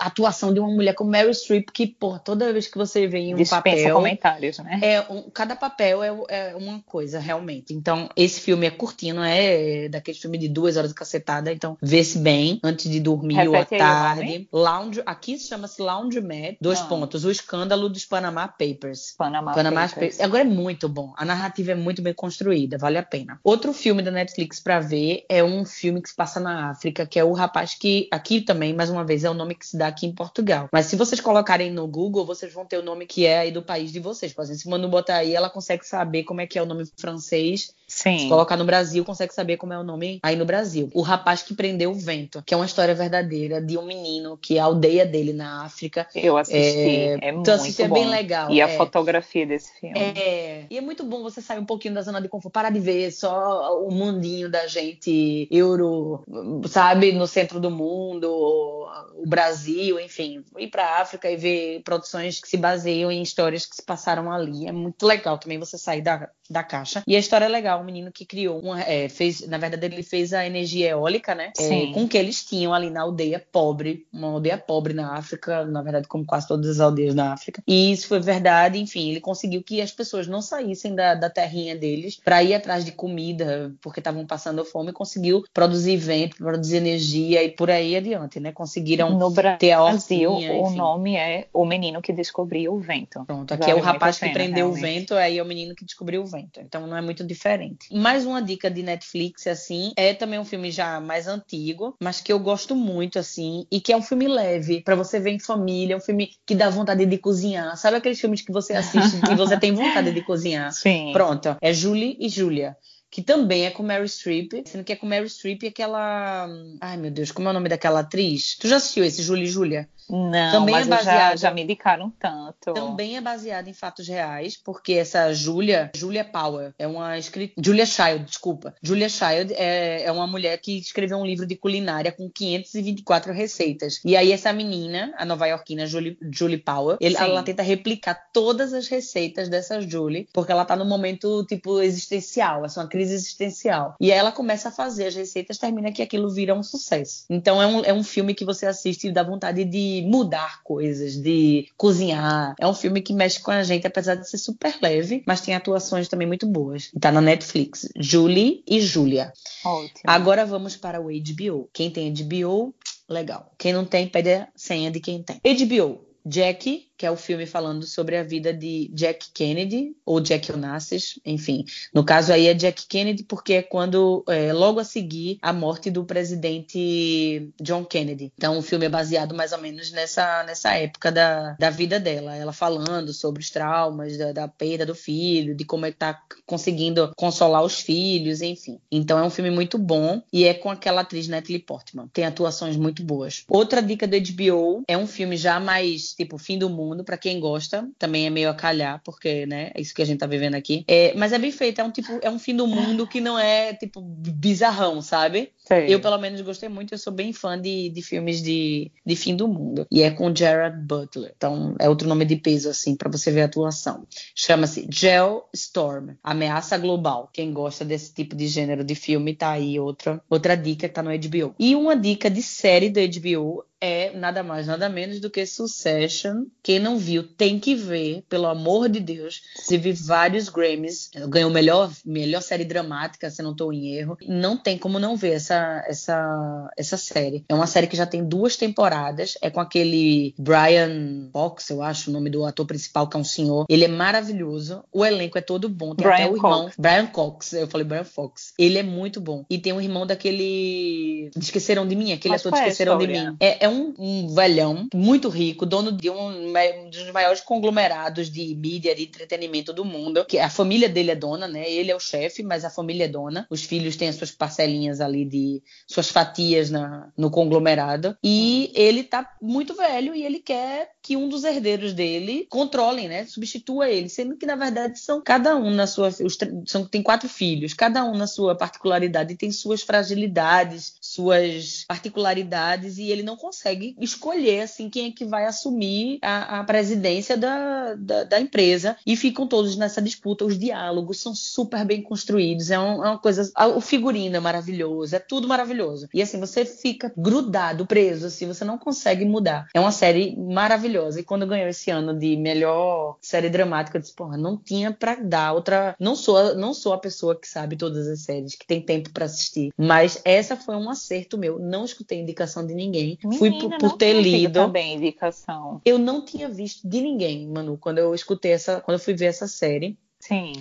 [0.00, 3.18] a atuação de uma mulher como Mary Streep, que, pô, toda vez que você vê
[3.18, 3.94] em um Dispensa papel.
[3.94, 4.80] comentários, né?
[4.82, 7.74] É, um, cada papel é, é, uma coisa, realmente.
[7.74, 11.52] Então, esse filme é curtinho, não é daquele filme de duas horas de cacetada.
[11.52, 14.48] Então, vê-se bem antes de dormir Repete ou à tarde.
[14.52, 16.56] Lounge, aqui chama-se Lounge Mad.
[16.60, 16.88] Dois não.
[16.88, 17.24] pontos.
[17.24, 19.14] O escândalo dos Panama Papers.
[19.16, 19.94] Panama, Panama Papers.
[19.94, 20.20] Papers.
[20.20, 21.12] Agora é muito bom.
[21.16, 23.40] A narrativa é muito bem construída, vale a pena.
[23.42, 27.18] Outro filme da Netflix para ver é um filme que se passa na África, que
[27.18, 29.88] é o rapaz que aqui também, mais uma vez, é o nome que se dá
[29.88, 30.68] aqui em Portugal.
[30.70, 33.62] Mas se vocês colocarem no Google, vocês vão ter o nome que é aí do
[33.62, 34.32] país de vocês.
[34.32, 36.84] Por exemplo, se Manu botar aí, ela consegue saber como é que é o nome
[36.96, 38.18] francês Sim.
[38.18, 40.90] Se colocar no Brasil, consegue saber como é o nome aí no Brasil.
[40.92, 44.58] O Rapaz que Prendeu o Vento, que é uma história verdadeira de um menino que
[44.58, 46.06] a aldeia dele na África.
[46.14, 46.58] Eu assisti.
[46.60, 47.94] É, é muito assisti, é bom.
[47.94, 48.50] bem legal.
[48.50, 48.64] E é.
[48.64, 49.98] a fotografia desse filme.
[49.98, 50.66] É.
[50.68, 53.10] E é muito bom você sair um pouquinho da zona de conforto, parar de ver
[53.10, 56.22] só o mundinho da gente euro,
[56.68, 62.40] sabe, no centro do mundo, o Brasil, enfim, ir para a África e ver produções
[62.40, 64.66] que se baseiam em histórias que se passaram ali.
[64.66, 67.02] É muito legal também você sair da, da caixa.
[67.06, 70.02] E a história é legal, um menino que criou uma, é, fez, na verdade ele
[70.02, 71.52] fez a energia eólica, né?
[71.58, 75.64] É, com o que eles tinham ali na aldeia pobre, uma aldeia pobre na África,
[75.64, 77.62] na verdade como quase todas as aldeias na África.
[77.66, 81.76] E isso foi verdade, enfim, ele conseguiu que as pessoas não saíssem da, da terrinha
[81.76, 87.42] deles para ir atrás de comida, porque estavam passando fome, conseguiu produzir vento, produzir energia
[87.42, 88.52] e por aí adiante, né?
[88.52, 93.24] Conseguiram no ter a Brasil, o nome é O Menino que Descobriu o Vento.
[93.24, 94.78] Pronto, aqui vale é o rapaz que prendeu realmente.
[94.78, 96.60] o vento, aí é o menino que descobriu o vento.
[96.60, 97.94] Então não é muito diferente.
[97.94, 102.32] Mais uma dica de Netflix, assim, é também um filme já mais antigo, mas que
[102.32, 105.96] eu gosto muito, assim, e que é um filme leve, para você ver em família,
[105.96, 107.76] um filme que dá vontade de cozinhar.
[107.76, 110.72] Sabe aqueles filmes que você assiste e você tem vontade de cozinhar?
[110.72, 111.10] Sim.
[111.12, 112.76] Pronto, é Julie e Julia
[113.10, 116.48] que também é com Mary Streep, sendo que é com Mary Streep e aquela.
[116.80, 118.56] Ai meu Deus, como é o nome daquela atriz?
[118.58, 119.88] Tu já assistiu esse Julie e Julia?
[120.08, 122.72] Não, também mas é baseado, já, já, me indicaram tanto.
[122.72, 127.62] Também é baseado em fatos reais, porque essa Julia, Julia Power, é uma escritora.
[127.62, 128.74] Julia Child, desculpa.
[128.82, 134.00] Julia Child é, é uma mulher que escreveu um livro de culinária com 524 receitas.
[134.04, 138.88] E aí, essa menina, a nova-iorquina Julie, Julie Power, ele, ela tenta replicar todas as
[138.88, 143.94] receitas dessa Julie, porque ela tá num momento, tipo, existencial, essa é uma crise existencial.
[144.00, 147.24] E aí ela começa a fazer as receitas, termina que aquilo vira um sucesso.
[147.30, 151.16] Então, é um, é um filme que você assiste e dá vontade de mudar coisas,
[151.16, 152.56] de cozinhar.
[152.58, 155.54] É um filme que mexe com a gente, apesar de ser super leve, mas tem
[155.54, 156.90] atuações também muito boas.
[157.00, 157.88] Tá na Netflix.
[157.96, 159.32] Julie e Julia.
[159.64, 160.02] Ótimo.
[160.04, 161.70] Agora vamos para o HBO.
[161.72, 162.74] Quem tem HBO,
[163.08, 163.52] legal.
[163.56, 165.40] Quem não tem, pede a senha de quem tem.
[165.44, 170.50] HBO, Jack que é o filme falando sobre a vida de Jack Kennedy, ou Jack
[170.50, 171.64] Onassis, enfim.
[171.94, 175.92] No caso aí é Jack Kennedy, porque é quando, é, logo a seguir, a morte
[175.92, 178.32] do presidente John Kennedy.
[178.36, 182.34] Então o filme é baseado mais ou menos nessa, nessa época da, da vida dela.
[182.34, 186.20] Ela falando sobre os traumas, da, da perda do filho, de como é que tá
[186.44, 188.80] conseguindo consolar os filhos, enfim.
[188.90, 192.08] Então é um filme muito bom e é com aquela atriz Natalie Portman.
[192.12, 193.44] Tem atuações muito boas.
[193.48, 197.16] Outra dica do HBO é um filme já mais, tipo, fim do mundo mundo, para
[197.16, 197.88] quem gosta.
[197.98, 200.84] Também é meio a calhar, porque, né, é isso que a gente tá vivendo aqui.
[200.88, 203.38] É, mas é bem feito, é um tipo, é um fim do mundo que não
[203.38, 205.52] é, tipo, bizarrão, sabe?
[205.66, 205.86] Sei.
[205.92, 206.94] Eu, pelo menos, gostei muito.
[206.94, 209.86] Eu sou bem fã de, de filmes de, de fim do mundo.
[209.90, 211.34] E é com Gerard Butler.
[211.36, 214.06] Então, é outro nome de peso, assim, para você ver a atuação.
[214.34, 217.28] Chama-se Gel Storm Ameaça Global.
[217.32, 221.02] Quem gosta desse tipo de gênero de filme, tá aí outra, outra dica que tá
[221.02, 221.54] no HBO.
[221.58, 226.44] E uma dica de série do HBO é nada mais, nada menos do que Succession.
[226.62, 229.42] Quem não viu tem que ver, pelo amor de Deus.
[229.68, 234.16] Teve vários Grammys, ganhou melhor, melhor série dramática, se não estou em erro.
[234.26, 237.44] Não tem como não ver essa, essa, essa série.
[237.48, 242.10] É uma série que já tem duas temporadas, é com aquele Brian Fox, eu acho
[242.10, 243.66] o nome do ator principal, que é um senhor.
[243.68, 245.94] Ele é maravilhoso, o elenco é todo bom.
[245.94, 246.64] Tem Brian até o irmão.
[246.64, 246.76] Cox.
[246.78, 248.52] Brian Cox, eu falei Brian Fox.
[248.58, 249.44] Ele é muito bom.
[249.48, 251.30] E tem o irmão daquele.
[251.36, 253.36] Esqueceram de mim, aquele Mas ator é Esqueceram de mim.
[253.40, 258.54] É, é um, um velhão muito rico, dono de um, um dos maiores conglomerados de
[258.54, 260.24] mídia, de entretenimento do mundo.
[260.24, 261.70] Que a família dele é dona, né?
[261.70, 263.46] Ele é o chefe, mas a família é dona.
[263.50, 268.16] Os filhos têm as suas parcelinhas ali de suas fatias na, no conglomerado.
[268.22, 273.24] E ele tá muito velho e ele quer que um dos herdeiros dele controlem, né?
[273.26, 277.28] Substitua ele, sendo que na verdade são cada um na sua os, são tem quatro
[277.28, 283.96] filhos, cada um na sua particularidade tem suas fragilidades, suas particularidades e ele não consegue
[284.00, 289.16] escolher assim quem é que vai assumir a, a presidência da, da, da empresa e
[289.16, 290.44] ficam todos nessa disputa.
[290.44, 295.16] Os diálogos são super bem construídos, é, um- é uma coisa, o figurino é maravilhoso,
[295.16, 299.66] é tudo maravilhoso e assim você fica grudado, preso, assim você não consegue mudar.
[299.74, 304.14] É uma série maravilhosa e quando ganhou esse ano de melhor série dramática, eu disse,
[304.14, 305.96] porra, não tinha pra dar outra.
[305.98, 309.24] Não sou, não sou a pessoa que sabe todas as séries, que tem tempo pra
[309.24, 309.72] assistir.
[309.76, 311.58] Mas essa foi um acerto meu.
[311.58, 313.18] Não escutei indicação de ninguém.
[313.38, 314.52] Fui por, Menina, por ter lido.
[314.52, 315.80] também indicação.
[315.84, 318.80] Eu não tinha visto de ninguém, Manu, quando eu escutei essa.
[318.80, 319.98] Quando eu fui ver essa série.
[320.20, 320.52] Sim.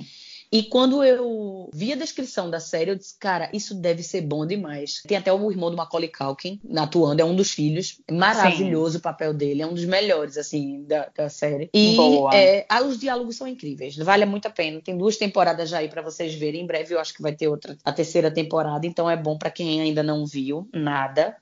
[0.52, 4.46] E quando eu vi a descrição da série, eu disse, cara, isso deve ser bom
[4.46, 5.02] demais.
[5.06, 8.02] Tem até o irmão do Macaulay Culkin atuando, é um dos filhos.
[8.10, 11.70] Maravilhoso o papel dele, é um dos melhores, assim, da, da série.
[11.74, 12.34] E Boa.
[12.34, 14.82] é, os diálogos são incríveis, vale muito a pena.
[14.82, 16.64] Tem duas temporadas já aí pra vocês verem.
[16.64, 19.52] Em breve eu acho que vai ter outra, a terceira temporada, então é bom pra
[19.52, 21.36] quem ainda não viu nada.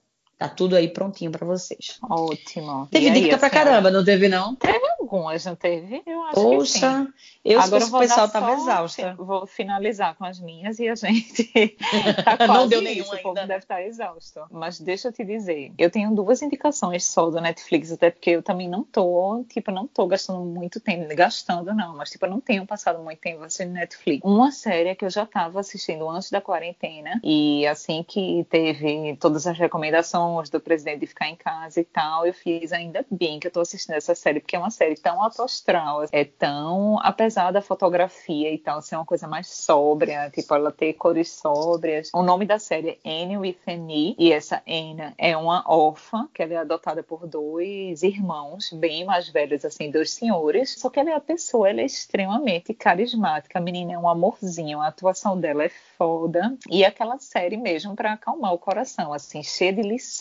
[0.45, 1.97] Tá tudo aí prontinho pra vocês.
[2.03, 2.87] Ótimo.
[2.91, 4.55] Teve E aí, dica pra assim, caramba, não teve não?
[4.55, 6.03] Teve algumas, não teve?
[6.05, 6.35] Eu acho.
[6.35, 7.07] Poxa,
[7.43, 9.15] eu Agora o pessoal tava exausta.
[9.17, 11.45] Vou finalizar com as minhas e a gente
[12.23, 13.47] tá Não deu isso, nenhum o povo ainda.
[13.47, 14.41] deve estar exausto.
[14.51, 18.43] Mas deixa eu te dizer, eu tenho duas indicações só do Netflix, até porque eu
[18.43, 22.39] também não tô, tipo, não tô gastando muito tempo, gastando não, mas tipo, eu não
[22.39, 24.21] tenho passado muito tempo assistindo Netflix.
[24.23, 29.47] Uma série que eu já tava assistindo antes da quarentena e assim que teve todas
[29.47, 33.47] as recomendações do presidente de ficar em casa e tal, eu fiz ainda bem que
[33.47, 37.51] eu tô assistindo essa série, porque é uma série tão alto astral, é tão, apesar
[37.51, 42.09] da fotografia e tal, ser uma coisa mais sóbria, tipo, ela ter cores sóbrias.
[42.13, 46.27] O nome da série é Anne with an E, e essa Anne é uma órfã,
[46.33, 50.99] que ela é adotada por dois irmãos, bem mais velhos, assim, dois senhores, só que
[50.99, 55.39] ela é a pessoa, ela é extremamente carismática, a menina é um amorzinho, a atuação
[55.39, 59.81] dela é foda, e é aquela série mesmo para acalmar o coração, assim, cheia de
[59.81, 60.14] lições,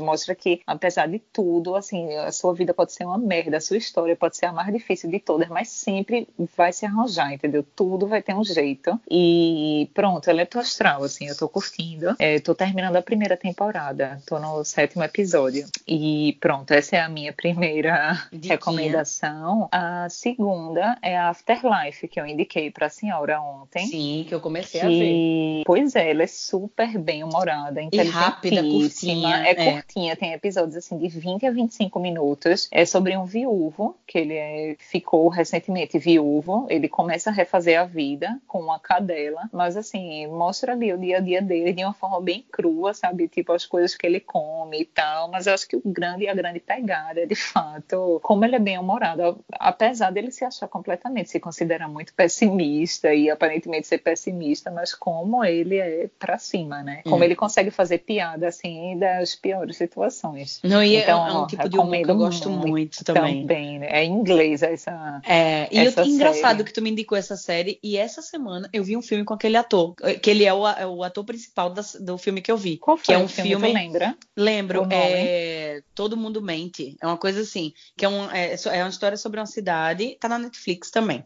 [0.00, 3.76] mostra que, apesar de tudo, assim, a sua vida pode ser uma merda, a sua
[3.76, 7.64] história pode ser a mais difícil de todas, mas sempre vai se arranjar, entendeu?
[7.76, 8.98] Tudo vai ter um jeito.
[9.10, 12.14] E pronto, ela é astral, assim, eu tô curtindo.
[12.18, 15.66] É, tô terminando a primeira temporada, tô no sétimo episódio.
[15.86, 18.54] E pronto, essa é a minha primeira Diquinha.
[18.54, 19.68] recomendação.
[19.70, 23.86] A segunda é a Afterlife, que eu indiquei pra senhora ontem.
[23.86, 24.98] Sim, que eu comecei a ver.
[24.98, 27.80] Que, pois é, ela é super bem humorada,
[28.10, 29.22] rápida, inteligentíssima.
[29.22, 29.72] curtinha, É é.
[29.72, 32.68] curtinha, tem episódios assim de 20 a 25 minutos.
[32.70, 36.66] É sobre um viúvo, que ele é- ficou recentemente viúvo.
[36.70, 41.18] Ele começa a refazer a vida com uma cadela, mas assim, mostra ali o dia
[41.18, 43.28] a dia dele de uma forma bem crua, sabe?
[43.28, 45.28] Tipo as coisas que ele come e tal.
[45.30, 48.58] Mas eu acho que o grande, a grande pegada é de fato como ele é
[48.58, 54.70] bem humorado, apesar dele se achar completamente, se considerar muito pessimista e aparentemente ser pessimista,
[54.70, 57.02] mas como ele é pra cima, né?
[57.04, 57.22] Como Hum.
[57.22, 60.60] ele consegue fazer piada assim das piores situações.
[60.62, 63.40] Não, e é- Então, é um ó, tipo de humor que eu gosto muito, também.
[63.42, 63.88] Também, né?
[63.90, 65.20] É em inglês essa.
[65.24, 68.82] É, e Essa eu, engraçado que tu me indicou essa série, e essa semana eu
[68.84, 71.96] vi um filme com aquele ator, que ele é o, é o ator principal das-
[72.00, 72.76] do filme que eu vi.
[72.78, 73.50] Qual que foi é o um filme?
[73.50, 73.72] filme.
[73.72, 74.16] Lembra?
[74.36, 76.96] Lembro, é Todo Mundo Mente.
[77.00, 80.28] É uma coisa assim, que é, um, é, é uma história sobre uma cidade, tá
[80.28, 81.24] na Netflix também.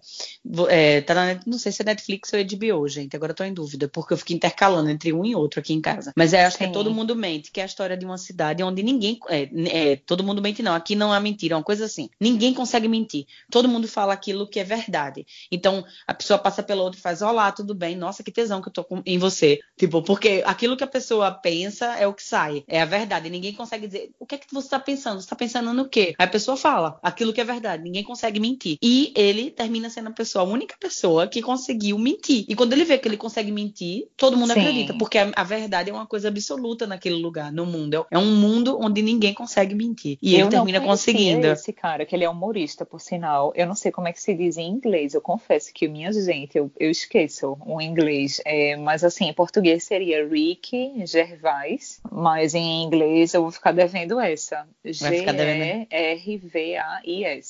[0.68, 3.52] É, tá na, não sei se é Netflix ou HBO, gente, agora eu tô em
[3.54, 6.12] dúvida, porque eu fico intercalando entre um e outro aqui em casa.
[6.16, 6.64] Mas é, acho Sim.
[6.64, 9.18] que é Todo Mundo Mente, que é a história de uma cidade onde ninguém.
[9.28, 9.48] É,
[9.92, 10.74] é, todo mundo mente, não.
[10.74, 12.08] Aqui não há mentira, é uma coisa assim.
[12.20, 13.26] Ninguém consegue mentir.
[13.50, 15.26] Todo mundo fala aquilo que é verdade.
[15.50, 17.96] Então, a pessoa passa pela outra e faz: Olá, tudo bem?
[17.96, 19.60] Nossa, que tesão que eu tô com, em você.
[19.76, 22.64] Tipo, porque aquilo que a pessoa pensa é o que sai.
[22.66, 23.30] É a verdade.
[23.30, 25.20] Ninguém consegue dizer o que é que você está pensando.
[25.20, 26.14] Você está pensando no quê?
[26.18, 27.82] Aí a pessoa fala aquilo que é verdade.
[27.82, 28.78] Ninguém consegue mentir.
[28.82, 32.44] E ele termina sendo a pessoa, a única pessoa que conseguiu mentir.
[32.48, 34.60] E quando ele vê que ele consegue mentir, todo mundo Sim.
[34.60, 34.94] acredita.
[34.94, 37.81] Porque a, a, verdade é uma coisa absoluta naquele lugar, no mundo.
[38.10, 40.18] É um mundo onde ninguém consegue mentir.
[40.20, 41.46] E eu ele termina conseguindo.
[41.46, 43.52] Esse cara, que ele é humorista, por sinal.
[43.54, 45.14] Eu não sei como é que se diz em inglês.
[45.14, 48.40] Eu confesso que, minha gente, eu, eu esqueço o inglês.
[48.44, 52.00] É, mas assim, em português seria Rick Gervais.
[52.10, 54.66] Mas em inglês eu vou ficar devendo essa.
[54.84, 55.88] G-E-R-V-A-I-S.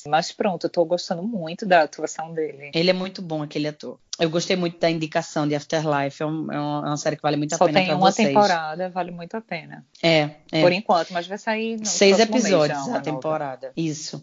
[0.09, 2.71] Mas pronto, eu tô gostando muito da atuação dele.
[2.75, 3.99] Ele é muito bom, aquele ator.
[4.21, 6.23] Eu gostei muito da indicação de Afterlife.
[6.23, 7.81] É, um, é uma série que vale muito a Só pena.
[7.81, 8.29] Só tem uma vocês.
[8.29, 9.85] temporada, vale muito a pena.
[10.03, 10.61] É, é.
[10.61, 11.79] Por enquanto, mas vai sair.
[11.79, 13.69] No Seis episódios já, a temporada.
[13.69, 13.75] Nova.
[13.75, 14.23] Isso.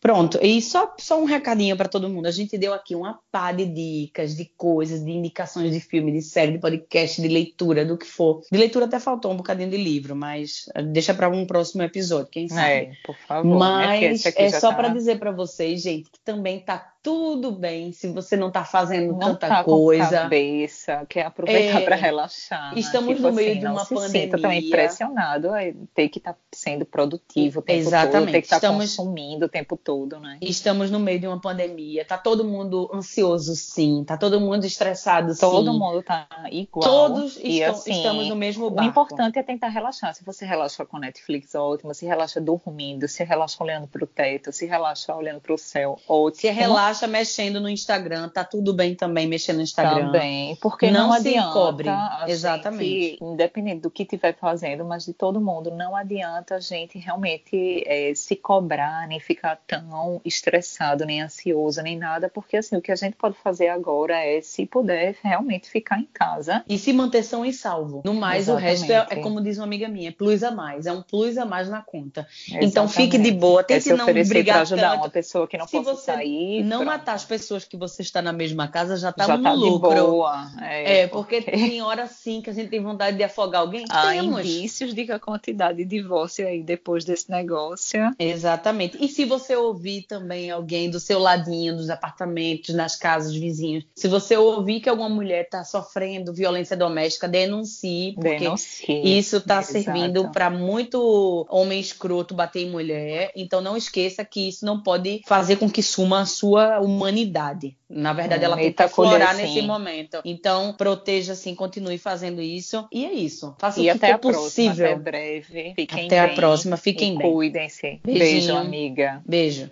[0.00, 0.38] Pronto.
[0.40, 2.26] E só, só um recadinho para todo mundo.
[2.26, 6.22] A gente deu aqui uma pá de dicas, de coisas, de indicações de filme, de
[6.22, 8.40] série, de podcast, de leitura, do que for.
[8.50, 12.48] De leitura até faltou um bocadinho de livro, mas deixa para um próximo episódio, quem
[12.48, 12.70] sabe.
[12.70, 13.58] É, por favor.
[13.58, 14.76] Mas é, é só tá...
[14.76, 19.12] para dizer para vocês, gente, que também tá tudo bem se você não está fazendo
[19.12, 20.06] não tanta tá coisa.
[20.06, 22.72] Com cabeça, quer aproveitar é, para relaxar.
[22.78, 24.08] Estamos tipo no meio assim, de uma pandemia.
[24.08, 25.58] Sinta também pressionado a
[25.92, 28.12] ter que estar tá sendo produtivo o tempo Exatamente.
[28.12, 30.38] todo, ter que estar tá consumindo o tempo todo, né?
[30.40, 35.36] Estamos no meio de uma pandemia, tá todo mundo ansioso, sim, tá todo mundo estressado,
[35.36, 35.64] todo sim.
[35.64, 36.88] Todo mundo tá igual.
[36.88, 38.82] Todos e estão, assim, estamos no mesmo barco.
[38.82, 40.14] O importante é tentar relaxar.
[40.14, 41.92] Se você relaxa com Netflix, ótimo.
[41.92, 46.00] Se relaxa dormindo, se relaxa olhando para o teto, se relaxa olhando para o céu,
[46.08, 46.40] ótimo.
[46.40, 50.06] Se relaxa acha mexendo no Instagram, tá tudo bem também mexendo no Instagram.
[50.06, 51.52] Também, porque não, não adianta.
[51.52, 51.88] cobre.
[52.28, 53.10] Exatamente.
[53.10, 57.82] Gente, independente do que estiver fazendo, mas de todo mundo, não adianta a gente realmente
[57.86, 62.92] é, se cobrar, nem ficar tão estressado, nem ansioso, nem nada, porque assim, o que
[62.92, 66.64] a gente pode fazer agora é, se puder, realmente ficar em casa.
[66.68, 68.02] E se manter são e salvo.
[68.04, 68.66] No mais, Exatamente.
[68.66, 71.02] o resto é, é, como diz uma amiga minha, é plus a mais, é um
[71.02, 72.26] plus a mais na conta.
[72.46, 72.66] Exatamente.
[72.66, 75.02] Então fique de boa, tente é não brigar ajudar tanto.
[75.02, 76.62] uma pessoa que não se possa sair.
[76.62, 79.52] Não não matar as pessoas que você está na mesma casa, já está no tá
[79.52, 79.90] lucro.
[79.90, 80.50] boa.
[80.60, 83.84] É, é porque, porque tem hora sim que a gente tem vontade de afogar alguém.
[83.90, 84.40] Há Temos.
[84.40, 88.00] indícios de que a quantidade de divórcio aí depois desse negócio.
[88.18, 88.96] Exatamente.
[89.02, 94.08] E se você ouvir também alguém do seu ladinho, dos apartamentos, nas casas vizinhos, se
[94.08, 99.18] você ouvir que alguma mulher está sofrendo violência doméstica, denuncie, porque denuncie.
[99.18, 103.32] isso está servindo para muito homem escroto bater em mulher.
[103.34, 107.76] Então não esqueça que isso não pode fazer com que suma a sua humanidade.
[107.88, 110.20] Na verdade, hum, ela tem que aflorar nesse momento.
[110.24, 112.88] Então, proteja assim, continue fazendo isso.
[112.92, 113.54] E é isso.
[113.58, 114.74] Faça e o que até for possível.
[114.74, 115.74] Próxima, até breve.
[115.74, 116.32] Fiquem até bem.
[116.32, 116.76] a próxima.
[116.76, 117.32] Fiquem bem.
[117.32, 118.00] Cuidem-se.
[118.04, 119.22] Beijo, amiga.
[119.26, 119.70] Beijo.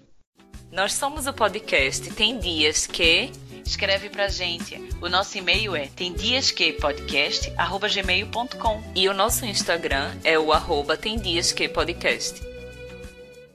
[0.71, 3.33] Nós somos o podcast Tem Dias Que.
[3.65, 4.77] Escreve pra gente.
[5.01, 12.52] O nosso e-mail é temdiasquepodcast.gmail.com E o nosso Instagram é o arroba temdiasquepodcast.